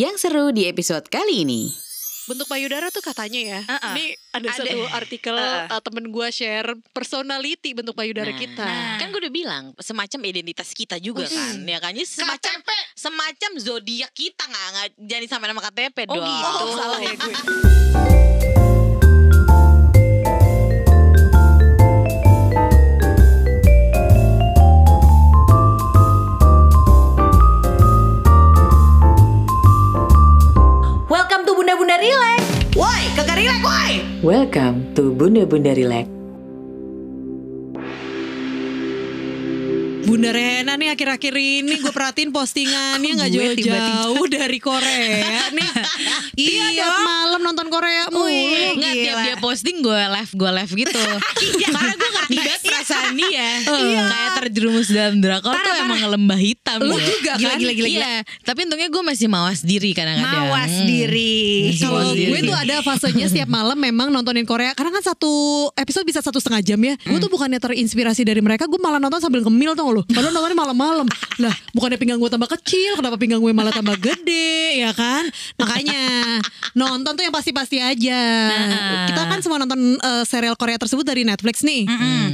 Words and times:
Yang 0.00 0.16
seru 0.22 0.48
di 0.48 0.64
episode 0.64 1.04
kali 1.06 1.44
ini. 1.44 1.68
bentuk 2.22 2.46
payudara 2.46 2.88
tuh 2.88 3.02
katanya 3.02 3.40
ya. 3.42 3.60
Uh-uh. 3.66 3.90
Ini 3.90 4.04
ada, 4.30 4.48
Ada. 4.48 4.62
satu 4.62 4.78
artikel 4.94 5.34
Uh. 5.34 5.66
uh, 5.68 5.82
temen 5.82 6.06
gue 6.06 6.28
share 6.30 6.70
personality 6.88 7.74
bentuk 7.74 7.92
payudara 7.92 8.30
Nah, 8.30 8.38
kita. 8.38 8.68
Kan 8.96 9.10
gue 9.10 9.18
udah 9.18 9.34
bilang 9.34 9.64
semacam 9.76 10.20
identitas 10.24 10.70
kita 10.70 10.96
juga 10.96 11.26
Hmm. 11.26 11.34
kan, 11.34 11.54
ya 11.66 11.78
kan? 11.82 11.92
Semacam 11.98 12.54
KTP. 12.56 12.70
semacam 12.94 13.50
zodiak 13.58 14.14
kita 14.14 14.46
nggak 14.46 14.66
nggak 14.70 14.88
jadi 15.00 15.26
sampai 15.26 15.46
nama 15.48 15.60
KTP 15.60 15.98
Oh 16.06 16.14
dong. 16.14 16.22
gitu. 16.24 16.54
Oh, 16.62 16.70
salah 16.72 17.00
ya 17.02 17.12
gue. 17.12 17.34
Bunda 32.00 32.16
Relax. 32.16 32.42
Woi, 32.80 33.02
kagak 33.12 33.36
relax 33.36 33.60
woi. 33.60 33.92
Welcome 34.24 34.88
to 34.96 35.12
Bunda 35.12 35.44
Bunda 35.44 35.76
Relax. 35.76 36.19
Bunda 40.00 40.32
Rena 40.32 40.74
nih 40.74 40.90
akhir-akhir 40.90 41.34
ini 41.34 41.78
gue 41.78 41.88
perhatiin 41.88 42.30
postingannya 42.30 43.10
nggak 43.14 43.30
jauh-jauh 43.30 44.26
dari 44.26 44.58
Korea 44.58 45.50
nih. 45.50 45.70
Iya 46.32 46.72
Tiap 46.72 46.88
dong. 46.88 47.04
malam 47.04 47.40
nonton 47.42 47.66
Korea 47.68 48.08
mulu. 48.08 48.24
Nggak 48.72 48.94
tiap 48.96 49.12
Gila. 49.12 49.24
dia 49.28 49.36
posting 49.36 49.76
gue 49.78 49.92
live 50.08 50.32
gue 50.32 50.50
live 50.50 50.72
gitu. 50.74 51.02
Karena 51.66 51.92
gue 51.92 52.10
ngerti 52.10 52.36
banget 52.38 52.60
perasaan 52.62 53.12
dia. 53.12 53.48
Kayak 53.60 54.30
terjerumus 54.38 54.88
dalam 54.88 55.20
drakor 55.20 55.52
tuh 55.52 55.74
emang 55.76 56.00
lembah 56.08 56.40
hitam. 56.40 56.78
Lu 56.80 56.96
ya. 56.96 57.04
juga 57.04 57.32
Gila, 57.36 57.44
kan? 57.46 57.58
Gila, 57.60 57.72
gila, 57.74 57.88
Iya, 57.90 58.14
tapi 58.40 58.60
untungnya 58.64 58.88
gue 58.88 59.02
masih 59.04 59.26
mawas 59.28 59.60
diri 59.60 59.92
kadang-kadang. 59.92 60.48
Mawas 60.48 60.72
Hmm. 60.72 60.86
diri. 60.88 61.44
Kalau 61.76 62.08
gue 62.10 62.40
tuh 62.40 62.56
ada 62.56 62.76
fasenya 62.80 63.26
setiap 63.26 63.50
malam 63.50 63.76
memang 63.76 64.08
nontonin 64.08 64.46
Korea 64.46 64.72
Karena 64.72 64.92
kan 64.92 65.04
satu 65.04 65.28
episode 65.74 66.06
bisa 66.06 66.22
satu 66.22 66.38
setengah 66.38 66.62
jam 66.62 66.80
ya 66.80 66.94
Gue 66.96 67.18
tuh 67.18 67.28
bukannya 67.28 67.58
terinspirasi 67.58 68.22
dari 68.22 68.38
mereka 68.38 68.64
Gue 68.64 68.78
malah 68.78 68.96
nonton 68.96 69.18
sambil 69.18 69.42
ngemil 69.42 69.74
tau 69.74 69.89
lu 69.90 70.02
Padahal 70.06 70.32
nontonnya 70.32 70.58
malam-malam. 70.58 71.06
Lah 71.42 71.54
bukannya 71.74 71.98
pinggang 71.98 72.18
gue 72.20 72.30
tambah 72.30 72.50
kecil 72.58 72.98
Kenapa 72.98 73.16
pinggang 73.16 73.40
gue 73.42 73.52
malah 73.54 73.74
tambah 73.74 73.96
gede 73.98 74.82
Ya 74.82 74.94
kan? 74.94 75.26
Makanya 75.58 76.02
Nonton 76.74 77.18
tuh 77.18 77.22
yang 77.26 77.34
pasti-pasti 77.34 77.82
aja. 77.82 78.20
Kita 79.10 79.22
kan 79.26 79.42
semua 79.42 79.58
nonton 79.58 79.98
eh, 79.98 80.24
serial 80.26 80.54
Korea 80.54 80.78
tersebut 80.78 81.02
dari 81.02 81.26
Netflix 81.26 81.66
nih. 81.66 81.86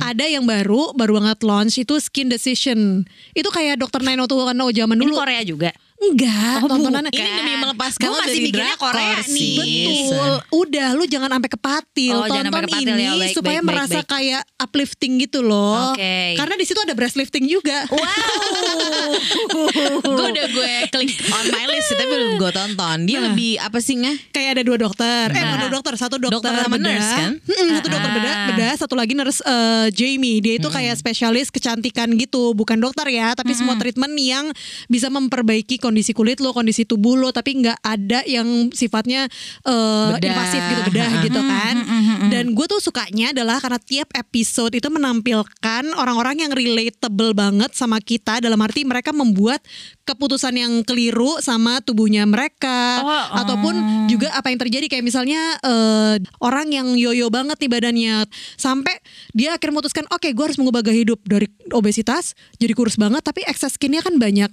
Ada 0.05 0.29
yang 0.29 0.45
baru 0.45 0.93
Baru 0.93 1.17
banget 1.17 1.41
launch 1.41 1.81
Itu 1.81 1.97
Skin 1.97 2.29
Decision. 2.29 3.05
Itu 3.33 3.49
kayak 3.49 3.81
Dr. 3.81 4.05
90210 4.05 4.77
zaman 4.77 4.97
Ini 4.97 5.05
dulu. 5.09 5.15
Korea 5.17 5.43
juga. 5.47 5.71
Enggak 6.07 6.63
tontonannya 6.63 7.11
Ini 7.11 7.31
demi 7.35 7.55
melepaskan 7.57 8.07
lo 8.07 8.17
masih 8.17 8.27
dari 8.29 8.41
mikirnya 8.45 8.77
Korea 8.77 9.19
nih. 9.25 9.57
Betul. 10.07 10.33
Udah 10.57 10.89
lu 10.93 11.05
jangan 11.05 11.31
sampai 11.33 11.51
kepatil. 11.51 12.15
Oh, 12.15 12.25
Tonton 12.25 12.45
sampai 12.47 12.63
kepatil 12.65 12.89
ini 12.89 13.03
ya, 13.03 13.13
baik, 13.17 13.35
supaya 13.35 13.59
baik, 13.59 13.67
merasa 13.67 13.99
baik. 13.99 14.09
kayak 14.09 14.43
uplifting 14.59 15.13
gitu 15.19 15.41
loh. 15.41 15.93
Oke. 15.93 16.35
Karena 16.35 16.55
di 16.55 16.65
situ 16.65 16.79
ada 16.79 16.93
breast 16.93 17.15
lifting 17.15 17.45
juga. 17.45 17.79
gue 19.97 20.27
udah 20.27 20.47
gue 20.49 20.73
klik 20.89 21.11
on 21.29 21.47
my 21.49 21.65
list 21.67 21.89
tapi 21.91 22.05
belum 22.07 22.31
gue 22.37 22.51
tonton. 22.53 22.99
Dia 23.05 23.17
Nah. 23.17 23.33
lebih 23.33 23.57
apa 23.57 23.79
sih 23.81 23.97
nggak? 23.97 24.17
Kayak 24.31 24.51
ada 24.53 24.63
dua 24.63 24.77
dokter. 24.79 25.25
Eh, 25.27 25.41
bukan 25.41 25.59
dua 25.59 25.73
dokter, 25.73 25.93
satu 25.97 26.17
dokter, 26.17 26.37
Dokter 26.37 26.53
sama 26.55 26.77
bedah. 26.77 26.85
nurse, 26.87 27.11
kan? 27.11 27.33
Mm-mm, 27.41 27.69
satu 27.75 27.89
dokter 27.89 28.11
bedah, 28.13 28.35
Ah. 28.37 28.47
bedah, 28.47 28.73
satu 28.77 28.95
lagi 28.95 29.13
nurse 29.15 29.41
eh, 29.41 29.87
Jamie. 29.91 30.39
Dia 30.39 30.55
itu 30.57 30.69
kayak 30.69 30.95
spesialis 30.95 31.49
kecantikan 31.49 32.13
gitu, 32.15 32.53
bukan 32.53 32.77
dokter 32.77 33.09
ya, 33.09 33.33
tapi 33.33 33.57
semua 33.57 33.75
treatment 33.75 34.13
yang 34.15 34.53
bisa 34.87 35.09
memperbaiki 35.09 35.79
kondisi 35.79 35.96
kulit 36.11 36.43
lo, 36.43 36.51
kondisi 36.51 36.83
tubuh 36.83 37.15
lo, 37.15 37.31
tapi 37.31 37.63
nggak 37.63 37.79
ada 37.81 38.21
yang 38.27 38.73
sifatnya 38.73 39.29
Bedah. 39.63 40.19
invasif 40.21 40.61
gitu, 40.61 40.81
bedah 40.91 41.11
gitu 41.23 41.41
kan. 41.41 41.75
Dan 42.27 42.45
gue 42.53 42.67
tuh 42.67 42.81
sukanya 42.83 43.31
adalah 43.31 43.63
karena 43.63 43.79
tiap 43.79 44.09
episode 44.13 44.75
itu 44.75 44.89
menampilkan 44.91 45.85
orang-orang 45.95 46.43
yang 46.43 46.53
relatable 46.53 47.33
banget 47.33 47.71
sama 47.73 48.03
kita 48.03 48.43
dalam 48.43 48.59
arti 48.59 48.83
mereka 48.83 49.15
membuat 49.15 49.63
keputusan 50.05 50.55
yang 50.55 50.73
keliru 50.83 51.39
sama 51.39 51.79
tubuhnya 51.83 52.27
mereka 52.27 52.89
Oh, 52.97 53.07
oh. 53.07 53.25
ataupun 53.43 53.75
juga 54.07 54.31
apa 54.33 54.51
yang 54.51 54.59
terjadi 54.59 54.87
kayak 54.89 55.05
misalnya 55.05 55.59
eh, 55.61 56.17
orang 56.41 56.71
yang 56.71 56.89
yoyo 56.95 57.29
banget 57.29 57.59
nih 57.59 57.71
badannya 57.71 58.17
sampai 58.55 58.95
dia 59.35 59.55
akhirnya 59.55 59.79
memutuskan 59.79 60.07
oke 60.09 60.27
gue 60.27 60.45
harus 60.47 60.59
mengubah 60.59 60.83
gaya 60.83 61.03
hidup 61.03 61.21
dari 61.27 61.51
obesitas 61.71 62.33
jadi 62.57 62.73
kurus 62.73 62.97
banget 62.97 63.21
tapi 63.23 63.43
excess 63.45 63.75
skinnya 63.75 64.01
kan 64.01 64.17
banyak 64.17 64.49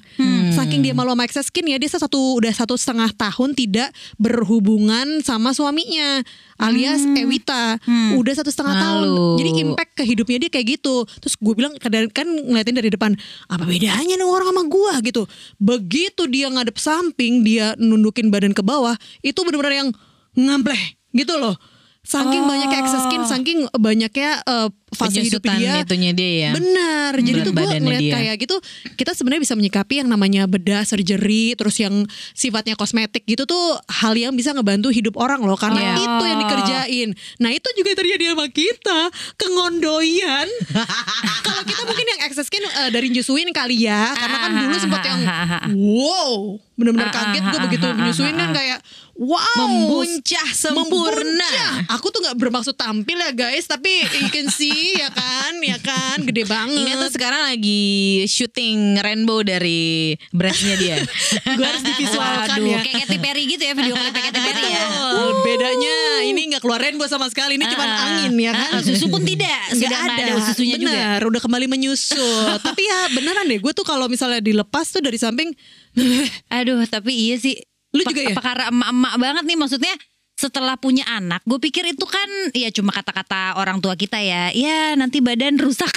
saking 0.53 0.82
dia 0.82 0.94
malu 0.94 1.14
sama 1.14 1.22
excess 1.23 1.47
skin 1.50 1.66
ya 1.66 1.79
dia 1.79 1.89
satu 1.89 2.38
udah 2.38 2.53
satu 2.53 2.75
setengah 2.75 3.09
tahun 3.16 3.56
tidak 3.56 3.89
berhubungan 4.19 5.23
sama 5.23 5.56
suaminya 5.56 6.22
alias 6.59 7.03
Ewita. 7.03 7.79
Udah 8.19 8.34
satu 8.35 8.51
setengah 8.51 8.75
tahun. 8.78 9.01
Malu. 9.07 9.35
jadi 9.39 9.50
impact 9.63 9.91
ke 10.00 10.03
hidupnya 10.03 10.38
dia 10.47 10.50
kayak 10.51 10.79
gitu. 10.79 11.07
Terus 11.23 11.35
gue 11.39 11.53
bilang 11.56 11.73
kadang 11.79 12.07
kan 12.11 12.28
ngeliatin 12.28 12.75
dari 12.75 12.89
depan 12.91 13.16
apa 13.47 13.63
bedanya 13.63 14.16
nih 14.16 14.28
orang 14.28 14.51
sama 14.51 14.63
gue 14.67 14.94
gitu. 15.09 15.23
Begitu 15.57 16.23
dia 16.29 16.47
ngadep 16.51 16.78
samping 16.78 17.41
dia 17.41 17.73
nundukin 17.79 18.29
badan 18.29 18.51
ke 18.51 18.61
bawah 18.61 18.95
itu 19.23 19.40
benar-benar 19.41 19.88
yang 19.88 19.90
ngampleh 20.35 21.00
gitu 21.16 21.40
loh. 21.40 21.55
Saking 22.03 22.44
banyaknya 22.44 22.84
excess 22.84 23.07
skin 23.07 23.23
saking 23.23 23.59
banyaknya 23.79 24.44
eh, 24.44 24.67
fase 24.94 25.20
hidup 25.20 25.42
dia 25.44 25.81
itunya 25.81 26.12
dia 26.12 26.31
ya. 26.48 26.52
Benar. 26.56 27.12
Jadi 27.16 27.30
Berat 27.34 27.46
tuh 27.46 27.54
gue 27.54 27.68
ngeliat 27.78 28.02
dia. 28.02 28.14
kayak 28.16 28.36
gitu, 28.40 28.56
kita 28.96 29.12
sebenarnya 29.14 29.42
bisa 29.44 29.54
menyikapi 29.54 29.94
yang 30.00 30.09
namanya 30.09 30.46
bedah, 30.46 30.81
surgery, 30.84 31.54
terus 31.54 31.78
yang 31.78 32.06
sifatnya 32.31 32.74
kosmetik 32.74 33.22
gitu 33.24 33.44
tuh 33.44 33.64
hal 33.90 34.14
yang 34.14 34.34
bisa 34.34 34.52
ngebantu 34.52 34.90
hidup 34.90 35.14
orang 35.16 35.42
loh, 35.42 35.56
karena 35.56 35.94
Iya. 35.94 35.96
itu 36.00 36.24
yang 36.24 36.40
dikerjain. 36.40 37.09
Nah 37.38 37.52
itu 37.52 37.68
juga 37.76 37.92
terjadi 37.94 38.24
sama 38.34 38.48
kita, 38.48 39.00
kengondoyan. 39.36 40.48
Kalau 41.46 41.62
kita 41.64 41.82
mungkin 41.84 42.06
yang 42.08 42.22
excess 42.26 42.48
skin 42.48 42.64
eh, 42.64 42.90
dari 42.90 43.08
nyusuin 43.09 43.50
kali 43.52 43.86
ya, 43.86 44.14
karena 44.14 44.38
kan 44.40 44.52
dulu 44.56 44.76
sempat 44.78 45.02
yang 45.03 45.20
wow, 45.76 46.58
benar-benar 46.74 47.09
kaget 47.12 47.44
gue 47.44 47.59
begitu 47.70 47.86
menyusuin 47.94 48.34
kan 48.34 48.50
kayak 48.52 48.80
wow, 49.14 49.46
Membuncah 49.56 50.48
sempurna. 50.52 50.82
Membuncah. 51.46 51.94
Aku 51.94 52.09
tuh 52.09 52.26
nggak 52.26 52.38
bermaksud 52.38 52.74
tampil 52.74 53.14
ya 53.16 53.32
guys, 53.32 53.70
tapi 53.70 53.90
you 54.20 54.30
can 54.30 54.50
see 54.50 54.83
ya 54.94 55.10
kan, 55.10 55.54
ya 55.60 55.78
kan, 55.78 56.18
gede 56.24 56.44
banget. 56.44 56.84
Ini 56.84 56.92
tuh 56.98 57.12
sekarang 57.12 57.42
lagi 57.46 57.84
syuting 58.26 59.00
rainbow 59.00 59.40
dari 59.42 60.14
breastnya 60.30 60.76
dia. 60.76 60.98
gue 61.58 61.64
harus 61.64 61.84
divisualkan 61.84 62.60
Waduh, 62.60 62.68
ya. 62.68 62.80
kayak 62.84 63.08
Katy 63.08 63.18
Perry 63.18 63.44
gitu 63.48 63.64
ya 63.64 63.74
video 63.74 63.94
klipnya 63.94 64.24
Katy 64.28 64.42
Perry 64.42 64.64
ya. 64.68 64.84
Betul. 64.84 65.28
Bedanya 65.44 65.96
ini 66.26 66.42
nggak 66.50 66.62
keluar 66.62 66.80
rainbow 66.80 67.08
sama 67.08 67.28
sekali, 67.28 67.56
ini 67.56 67.66
cuma 67.66 67.84
Ah, 67.84 68.06
angin 68.10 68.34
ya 68.36 68.52
kan. 68.52 68.80
ah, 68.80 68.82
susu 68.82 69.06
pun 69.08 69.22
tidak, 69.22 69.60
sudah 69.72 70.00
ada, 70.10 70.24
susunya 70.44 70.76
juga. 70.76 70.92
Benar, 70.92 71.20
udah 71.24 71.42
kembali 71.42 71.66
menyusut. 71.68 72.60
Tapi 72.68 72.82
ya 72.82 73.00
beneran 73.12 73.46
deh, 73.46 73.60
gue 73.60 73.72
tuh 73.72 73.86
kalau 73.86 74.08
misalnya 74.08 74.40
dilepas 74.40 74.90
tuh 74.90 75.00
dari 75.00 75.16
samping, 75.16 75.52
Aduh, 76.58 76.82
tapi 76.86 77.14
iya 77.14 77.38
sih. 77.38 77.54
Lu 77.94 78.02
juga 78.02 78.26
ya? 78.26 78.34
Perkara 78.34 78.74
emak-emak 78.74 79.14
banget 79.22 79.44
nih 79.46 79.54
maksudnya 79.54 79.94
setelah 80.44 80.76
punya 80.76 81.08
anak, 81.08 81.40
gue 81.48 81.56
pikir 81.56 81.88
itu 81.88 82.04
kan 82.04 82.28
ya 82.52 82.68
cuma 82.76 82.92
kata-kata 82.92 83.56
orang 83.56 83.80
tua 83.80 83.96
kita 83.96 84.20
ya. 84.20 84.52
Ya 84.52 84.92
nanti 85.00 85.24
badan 85.24 85.56
rusak 85.56 85.88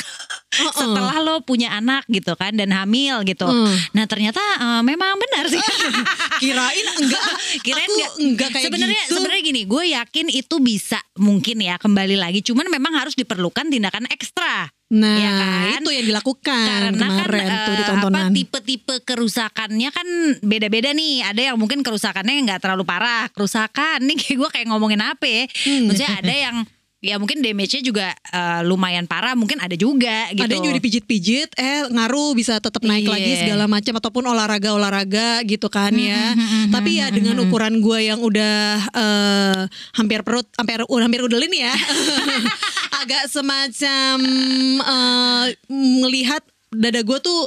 setelah 0.70 1.18
lo 1.18 1.42
punya 1.42 1.74
anak 1.74 2.06
gitu 2.06 2.38
kan 2.38 2.54
dan 2.54 2.70
hamil 2.70 3.26
gitu. 3.26 3.42
Mm. 3.42 3.74
Nah 3.90 4.04
ternyata 4.06 4.38
eh, 4.38 4.82
memang 4.86 5.18
benar 5.18 5.50
sih. 5.50 5.58
kirain 6.42 6.86
enggak, 7.02 7.22
Kirain 7.66 7.82
aku 7.82 7.92
nggak- 7.98 8.14
enggak 8.22 8.48
kayak 8.54 8.64
sebenarnya 8.70 9.02
gitu. 9.02 9.14
sebenarnya 9.18 9.42
gini, 9.42 9.60
gue 9.66 9.84
yakin 9.98 10.26
itu 10.30 10.56
bisa 10.62 11.02
mungkin 11.18 11.58
ya 11.58 11.74
kembali 11.82 12.14
lagi. 12.14 12.40
Cuman 12.46 12.70
memang 12.70 12.94
harus 12.94 13.18
diperlukan 13.18 13.66
tindakan 13.66 14.06
ekstra. 14.14 14.70
Nah, 14.86 15.18
ya 15.18 15.30
kan? 15.34 15.82
itu 15.82 15.90
yang 15.90 16.06
dilakukan 16.14 16.66
Karena 16.94 17.06
kemarin 17.10 17.42
kan 17.50 17.58
tuh 17.66 17.74
di 17.74 17.82
eh, 17.82 17.88
tontonan. 17.90 18.30
apa 18.30 18.30
tipe-tipe 18.30 18.94
kerusakannya 19.02 19.90
kan 19.90 20.08
beda-beda 20.46 20.94
nih. 20.94 21.26
Ada 21.26 21.40
yang 21.50 21.56
mungkin 21.58 21.82
kerusakannya 21.82 22.46
nggak 22.46 22.62
terlalu 22.62 22.86
parah. 22.86 23.26
Kerusakan 23.34 23.98
nih 24.06 24.14
kayak 24.14 24.36
gue 24.38 24.50
kayak 24.54 24.66
ngomongin 24.70 25.02
apa 25.02 25.26
ya? 25.26 25.42
Hmm. 25.66 25.90
Maksudnya 25.90 26.12
ada 26.22 26.34
yang 26.34 26.56
ya 26.98 27.20
mungkin 27.20 27.44
damage-nya 27.44 27.82
juga 27.84 28.06
eh, 28.12 28.60
lumayan 28.64 29.04
parah. 29.04 29.36
Mungkin 29.36 29.60
ada 29.60 29.76
juga 29.76 30.32
gitu. 30.32 30.42
Ada 30.42 30.56
juga 30.58 30.74
dipijit-pijit, 30.74 31.54
eh 31.54 31.86
ngaruh 31.92 32.32
bisa 32.32 32.58
tetap 32.58 32.80
naik 32.82 33.06
Iya. 33.06 33.12
lagi 33.12 33.32
segala 33.36 33.64
macam 33.68 33.94
ataupun 33.96 34.24
olahraga-olahraga 34.26 35.44
gitu 35.44 35.68
kan 35.68 35.92
ya. 35.94 36.32
Tapi 36.72 36.98
ya 36.98 37.12
dengan 37.12 37.38
ukuran 37.44 37.78
gue 37.78 38.00
yang 38.06 38.20
udah 38.20 38.58
eh, 38.90 39.62
hampir 39.94 40.24
perut, 40.24 40.48
hampir 40.56 40.82
hampir 40.82 41.20
udelin 41.22 41.52
ya, 41.52 41.72
agak 43.04 43.28
semacam 43.28 44.16
eh, 44.80 45.46
melihat 45.70 46.42
dada 46.72 47.00
gue 47.00 47.18
tuh 47.20 47.46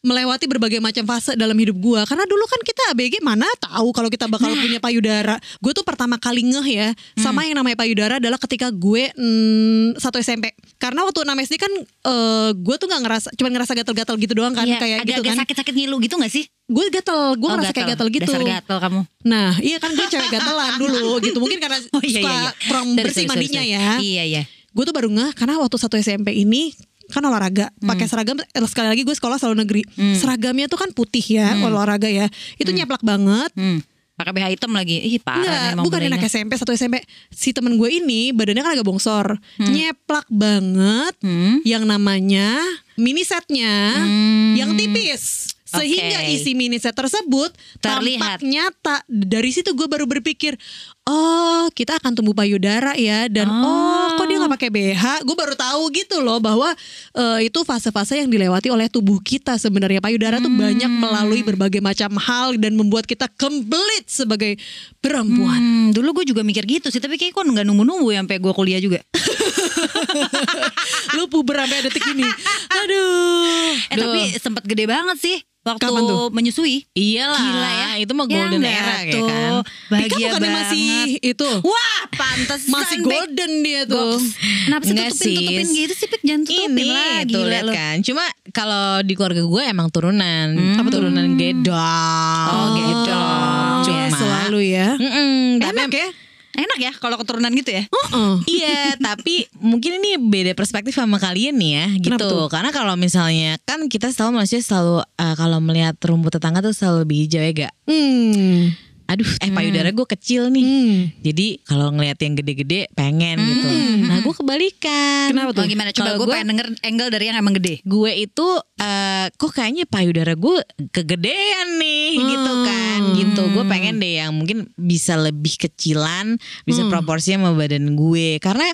melewati 0.00 0.44
berbagai 0.44 0.80
macam 0.80 1.04
fase 1.04 1.36
dalam 1.36 1.52
hidup 1.52 1.76
gue 1.76 2.00
karena 2.02 2.24
dulu 2.24 2.40
kan 2.44 2.56
kita 2.60 2.82
ABG 2.90 3.20
mana 3.20 3.44
tahu 3.60 3.92
kalau 3.92 4.08
kita 4.08 4.24
bakal 4.26 4.48
punya 4.50 4.78
payudara. 4.78 5.36
Gue 5.58 5.70
tuh 5.70 5.84
pertama 5.84 6.16
kali 6.16 6.40
ngeh 6.42 6.68
ya 6.70 6.88
sama 7.14 7.44
yang 7.44 7.52
namanya 7.54 7.76
payudara 7.76 8.16
adalah 8.16 8.40
ketika 8.40 8.68
gue 8.68 9.12
mm, 9.12 9.96
satu 9.96 10.16
SMP 10.16 10.50
karena 10.76 11.04
waktu 11.04 11.20
6 11.20 11.44
SD 11.44 11.54
kan 11.56 11.72
eh, 11.84 12.50
gue 12.54 12.76
tuh 12.76 12.86
nggak 12.86 13.02
ngerasa 13.04 13.28
cuma 13.36 13.48
ngerasa 13.50 13.72
gatal-gatal 13.74 14.16
gitu 14.16 14.32
doang 14.32 14.52
kan 14.52 14.64
Iya, 14.64 14.80
kayak 14.80 14.98
gitu 14.98 15.04
agak-agak 15.20 15.30
kan. 15.30 15.40
sakit-sakit 15.44 15.74
ngilu 15.74 15.96
gitu 16.00 16.14
gak 16.16 16.32
sih? 16.32 16.44
gue 16.48 16.84
gatel 16.88 17.20
gue 17.34 17.44
Oh, 17.44 17.54
ngerasa 17.58 17.74
kayak 17.74 17.88
gatel. 17.92 18.08
gitu. 18.08 18.24
Dasar 18.24 18.40
gatel 18.40 18.78
kamu. 18.78 19.00
nah 19.20 19.52
iya 19.60 19.76
kan 19.76 19.90
gue 19.90 20.06
cewek 20.06 20.30
gatelan 20.30 20.72
dulu 20.78 21.20
gitu. 21.20 21.38
Mungkin 21.38 21.58
karena 21.58 21.76
Oh 21.92 22.00
iya 22.00 22.14
suka 22.16 22.24
iya. 22.24 22.40
iya. 22.40 22.50
kurang 22.64 22.86
bersih 22.96 23.24
mandinya 23.26 23.62
ya. 23.62 23.84
Iya 24.00 24.24
iya. 24.24 24.42
gue 24.70 24.84
tuh 24.86 24.94
baru 24.94 25.10
ngeh 25.10 25.34
karena 25.34 25.58
waktu 25.58 25.76
satu 25.76 25.98
SMP 25.98 26.30
ini 26.32 26.70
kan 27.10 27.22
olahraga. 27.22 27.68
Pakai 27.76 28.06
seragam 28.06 28.38
eh, 28.38 28.46
sekali 28.64 28.88
lagi 28.88 29.02
gue 29.02 29.12
sekolah 29.12 29.36
selalu 29.36 29.56
negeri. 29.60 29.82
Seragamnya 30.14 30.66
tuh 30.66 30.78
kan 30.78 30.90
putih 30.90 31.22
ya 31.22 31.58
olahraga 31.60 32.06
ya. 32.06 32.30
Itu 32.56 32.70
nyeplak 32.70 33.02
banget. 33.02 33.50
Hmm. 33.54 33.82
Pakai 34.14 34.36
BH 34.36 34.46
hitam 34.52 34.72
lagi. 34.72 35.00
Ih 35.00 35.16
parah 35.16 35.40
Enggak, 35.40 35.60
nih 35.72 35.80
bukan 35.80 36.00
anak 36.06 36.20
SMP 36.24 36.52
satu 36.54 36.70
SMP 36.70 37.00
si 37.28 37.50
temen 37.50 37.74
gue 37.74 37.88
ini 37.90 38.30
badannya 38.30 38.60
kan 38.60 38.72
agak 38.74 38.84
bongsor. 38.84 39.40
Nyeplak 39.56 40.28
banget 40.28 41.14
Hmm. 41.20 41.64
yang 41.64 41.84
namanya 41.84 42.60
mini 42.94 43.24
setnya. 43.24 43.96
Hmm. 43.96 44.52
yang 44.52 44.76
tipis 44.76 45.56
sehingga 45.70 46.26
Oke. 46.26 46.34
isi 46.34 46.52
mini 46.58 46.82
set 46.82 46.98
tersebut 46.98 47.54
Terlihat. 47.78 48.42
tampak 48.42 48.44
nyata. 48.44 48.96
Dari 49.06 49.50
situ 49.54 49.70
gue 49.72 49.86
baru 49.86 50.10
berpikir 50.10 50.58
oh 51.06 51.66
kita 51.74 51.98
akan 51.98 52.14
tumbuh 52.14 52.36
payudara 52.36 52.94
ya 52.94 53.26
dan 53.26 53.50
oh, 53.50 54.14
kok 54.14 54.30
dia 54.30 54.38
nggak 54.38 54.54
pakai 54.54 54.70
BH 54.70 55.04
gue 55.26 55.34
baru 55.34 55.58
tahu 55.58 55.90
gitu 55.90 56.22
loh 56.22 56.38
bahwa 56.38 56.70
eh, 57.18 57.50
itu 57.50 57.66
fase-fase 57.66 58.22
yang 58.22 58.30
dilewati 58.30 58.70
oleh 58.70 58.90
tubuh 58.90 59.22
kita 59.22 59.56
sebenarnya. 59.56 60.02
Payudara 60.02 60.42
tuh 60.42 60.50
banyak 60.50 60.90
melalui 60.90 61.42
berbagai 61.46 61.82
macam 61.82 62.18
hal 62.18 62.58
dan 62.58 62.74
membuat 62.74 63.06
kita 63.06 63.30
complete 63.38 64.10
sebagai 64.10 64.58
perempuan. 64.98 65.60
Hmm, 65.60 65.86
dulu 65.94 66.22
gue 66.22 66.34
juga 66.34 66.42
mikir 66.42 66.66
gitu 66.66 66.90
sih, 66.90 66.98
tapi 66.98 67.16
kayak 67.16 67.34
kok 67.34 67.46
nggak 67.46 67.66
nunggu-nunggu 67.66 68.10
ya 68.10 68.18
sampai 68.22 68.38
gue 68.42 68.52
kuliah 68.52 68.80
juga. 68.82 69.00
lu 71.16 71.30
puber 71.30 71.62
sampai 71.62 71.78
detik 71.86 72.04
ini. 72.12 72.26
Aduh 72.70 73.70
Eh 73.92 73.96
tapi 73.96 74.20
sempat 74.38 74.64
gede 74.66 74.84
banget 74.86 75.16
sih 75.18 75.38
waktu 75.62 75.82
Kapan 75.82 76.02
tuh? 76.02 76.26
menyusui. 76.30 76.88
Iyalah, 76.90 77.36
Gila 77.38 77.70
ya. 77.70 77.90
itu 77.98 78.12
mah 78.12 78.24
Ya 78.24 78.32
golden 78.34 78.58
enggak 78.58 78.76
era 78.76 78.96
tuh. 79.06 79.26
kan. 79.26 79.52
Pika 79.60 79.88
Bahagia 79.90 80.26
bukannya 80.26 80.40
banget. 80.40 80.56
masih 80.62 80.88
itu 81.22 81.48
Wah, 81.60 82.00
pantas 82.10 82.60
masih 82.66 82.98
golden 83.00 83.52
dia 83.60 83.82
tuh 83.84 84.16
Kenapa 84.62 84.82
sih 84.82 84.94
tutupin 84.94 85.12
tutupin 85.12 85.66
sih. 85.66 85.76
gitu 85.78 85.94
sih 85.94 86.06
Pik 86.06 86.22
jangan 86.22 86.42
tutupin 86.42 86.70
Ini 86.72 86.86
lah 86.88 87.16
tuh 87.20 87.28
gila 87.42 87.58
lu. 87.60 87.72
kan. 87.72 87.96
Cuma 88.00 88.24
kalau 88.50 88.86
di 89.00 89.12
keluarga 89.12 89.42
gue 89.42 89.62
emang 89.64 89.88
turunan, 89.88 90.46
apa 90.74 90.88
turunan 90.88 91.26
gedong. 91.34 92.48
Oh, 92.48 92.66
gedong. 92.72 93.78
Cuma 93.82 93.98
Ya, 94.00 94.08
selalu 94.10 94.60
ya 94.66 94.88
Mm-mm, 94.94 95.60
tapi 95.60 95.76
enak 95.76 95.92
ya 95.92 96.08
Enak 96.50 96.78
ya 96.82 96.92
kalau 96.98 97.14
keturunan 97.16 97.52
gitu 97.54 97.70
ya. 97.70 97.84
Heeh. 97.86 98.32
Iya, 98.46 98.80
tapi 99.06 99.46
mungkin 99.62 100.02
ini 100.02 100.18
beda 100.18 100.52
perspektif 100.58 100.98
sama 100.98 101.22
kalian 101.22 101.54
nih 101.56 101.72
ya, 101.72 101.86
gitu. 102.10 102.26
Tuh? 102.26 102.46
Karena 102.50 102.74
kalau 102.74 102.98
misalnya 102.98 103.56
kan 103.62 103.86
kita 103.86 104.10
selalu 104.10 104.42
manusia 104.42 104.58
selalu 104.58 105.02
uh, 105.04 105.34
kalau 105.38 105.62
melihat 105.62 105.94
rumput 106.02 106.34
tetangga 106.34 106.60
tuh 106.60 106.74
selalu 106.74 107.06
lebih 107.06 107.16
hijau 107.26 107.42
ya 107.42 107.52
gak? 107.54 107.74
Hmm. 107.86 108.74
Aduh, 109.10 109.26
eh 109.42 109.50
payudara 109.50 109.90
gue 109.90 110.06
kecil 110.08 110.48
nih. 110.48 110.62
Hmm. 110.62 110.98
Jadi 111.18 111.46
kalau 111.66 111.90
ngelihat 111.90 112.18
yang 112.22 112.34
gede-gede 112.38 112.86
pengen 112.94 113.36
gitu. 113.36 113.68
Nah, 114.06 114.22
gue 114.22 114.34
kebalikan. 114.34 115.26
Kenapa 115.28 115.50
tuh? 115.50 115.62
Oh 115.62 115.68
gimana 115.68 115.90
coba 115.90 116.10
gue 116.14 116.24
gua- 116.24 116.34
pengen 116.38 116.48
denger 116.54 116.66
angle 116.80 117.10
dari 117.10 117.24
yang 117.26 117.36
emang 117.36 117.58
gede. 117.58 117.82
gue 117.82 118.10
itu 118.14 118.48
eh 118.78 119.26
kok 119.34 119.50
kayaknya 119.50 119.84
payudara 119.84 120.32
gue 120.32 120.56
kegedean 120.90 121.68
nih 121.76 122.10
gitu 122.16 122.52
kan 122.62 123.00
gitu 123.16 123.42
gue 123.50 123.64
pengen 123.66 123.98
deh 123.98 124.20
yang 124.20 124.32
mungkin 124.32 124.70
bisa 124.74 125.16
lebih 125.16 125.58
kecilan 125.58 126.38
bisa 126.62 126.86
proporsinya 126.86 127.44
sama 127.44 127.52
badan 127.56 127.92
gue 127.92 128.38
karena 128.38 128.68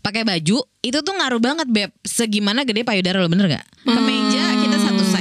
pakai 0.00 0.22
baju 0.22 0.58
itu 0.80 0.98
tuh 1.00 1.12
ngaruh 1.12 1.42
banget 1.42 1.66
beb 1.66 1.90
segimana 2.00 2.62
gede 2.62 2.82
payudara 2.82 3.18
lo 3.18 3.28
bener 3.28 3.50
gak 3.50 3.64
kita 3.82 4.00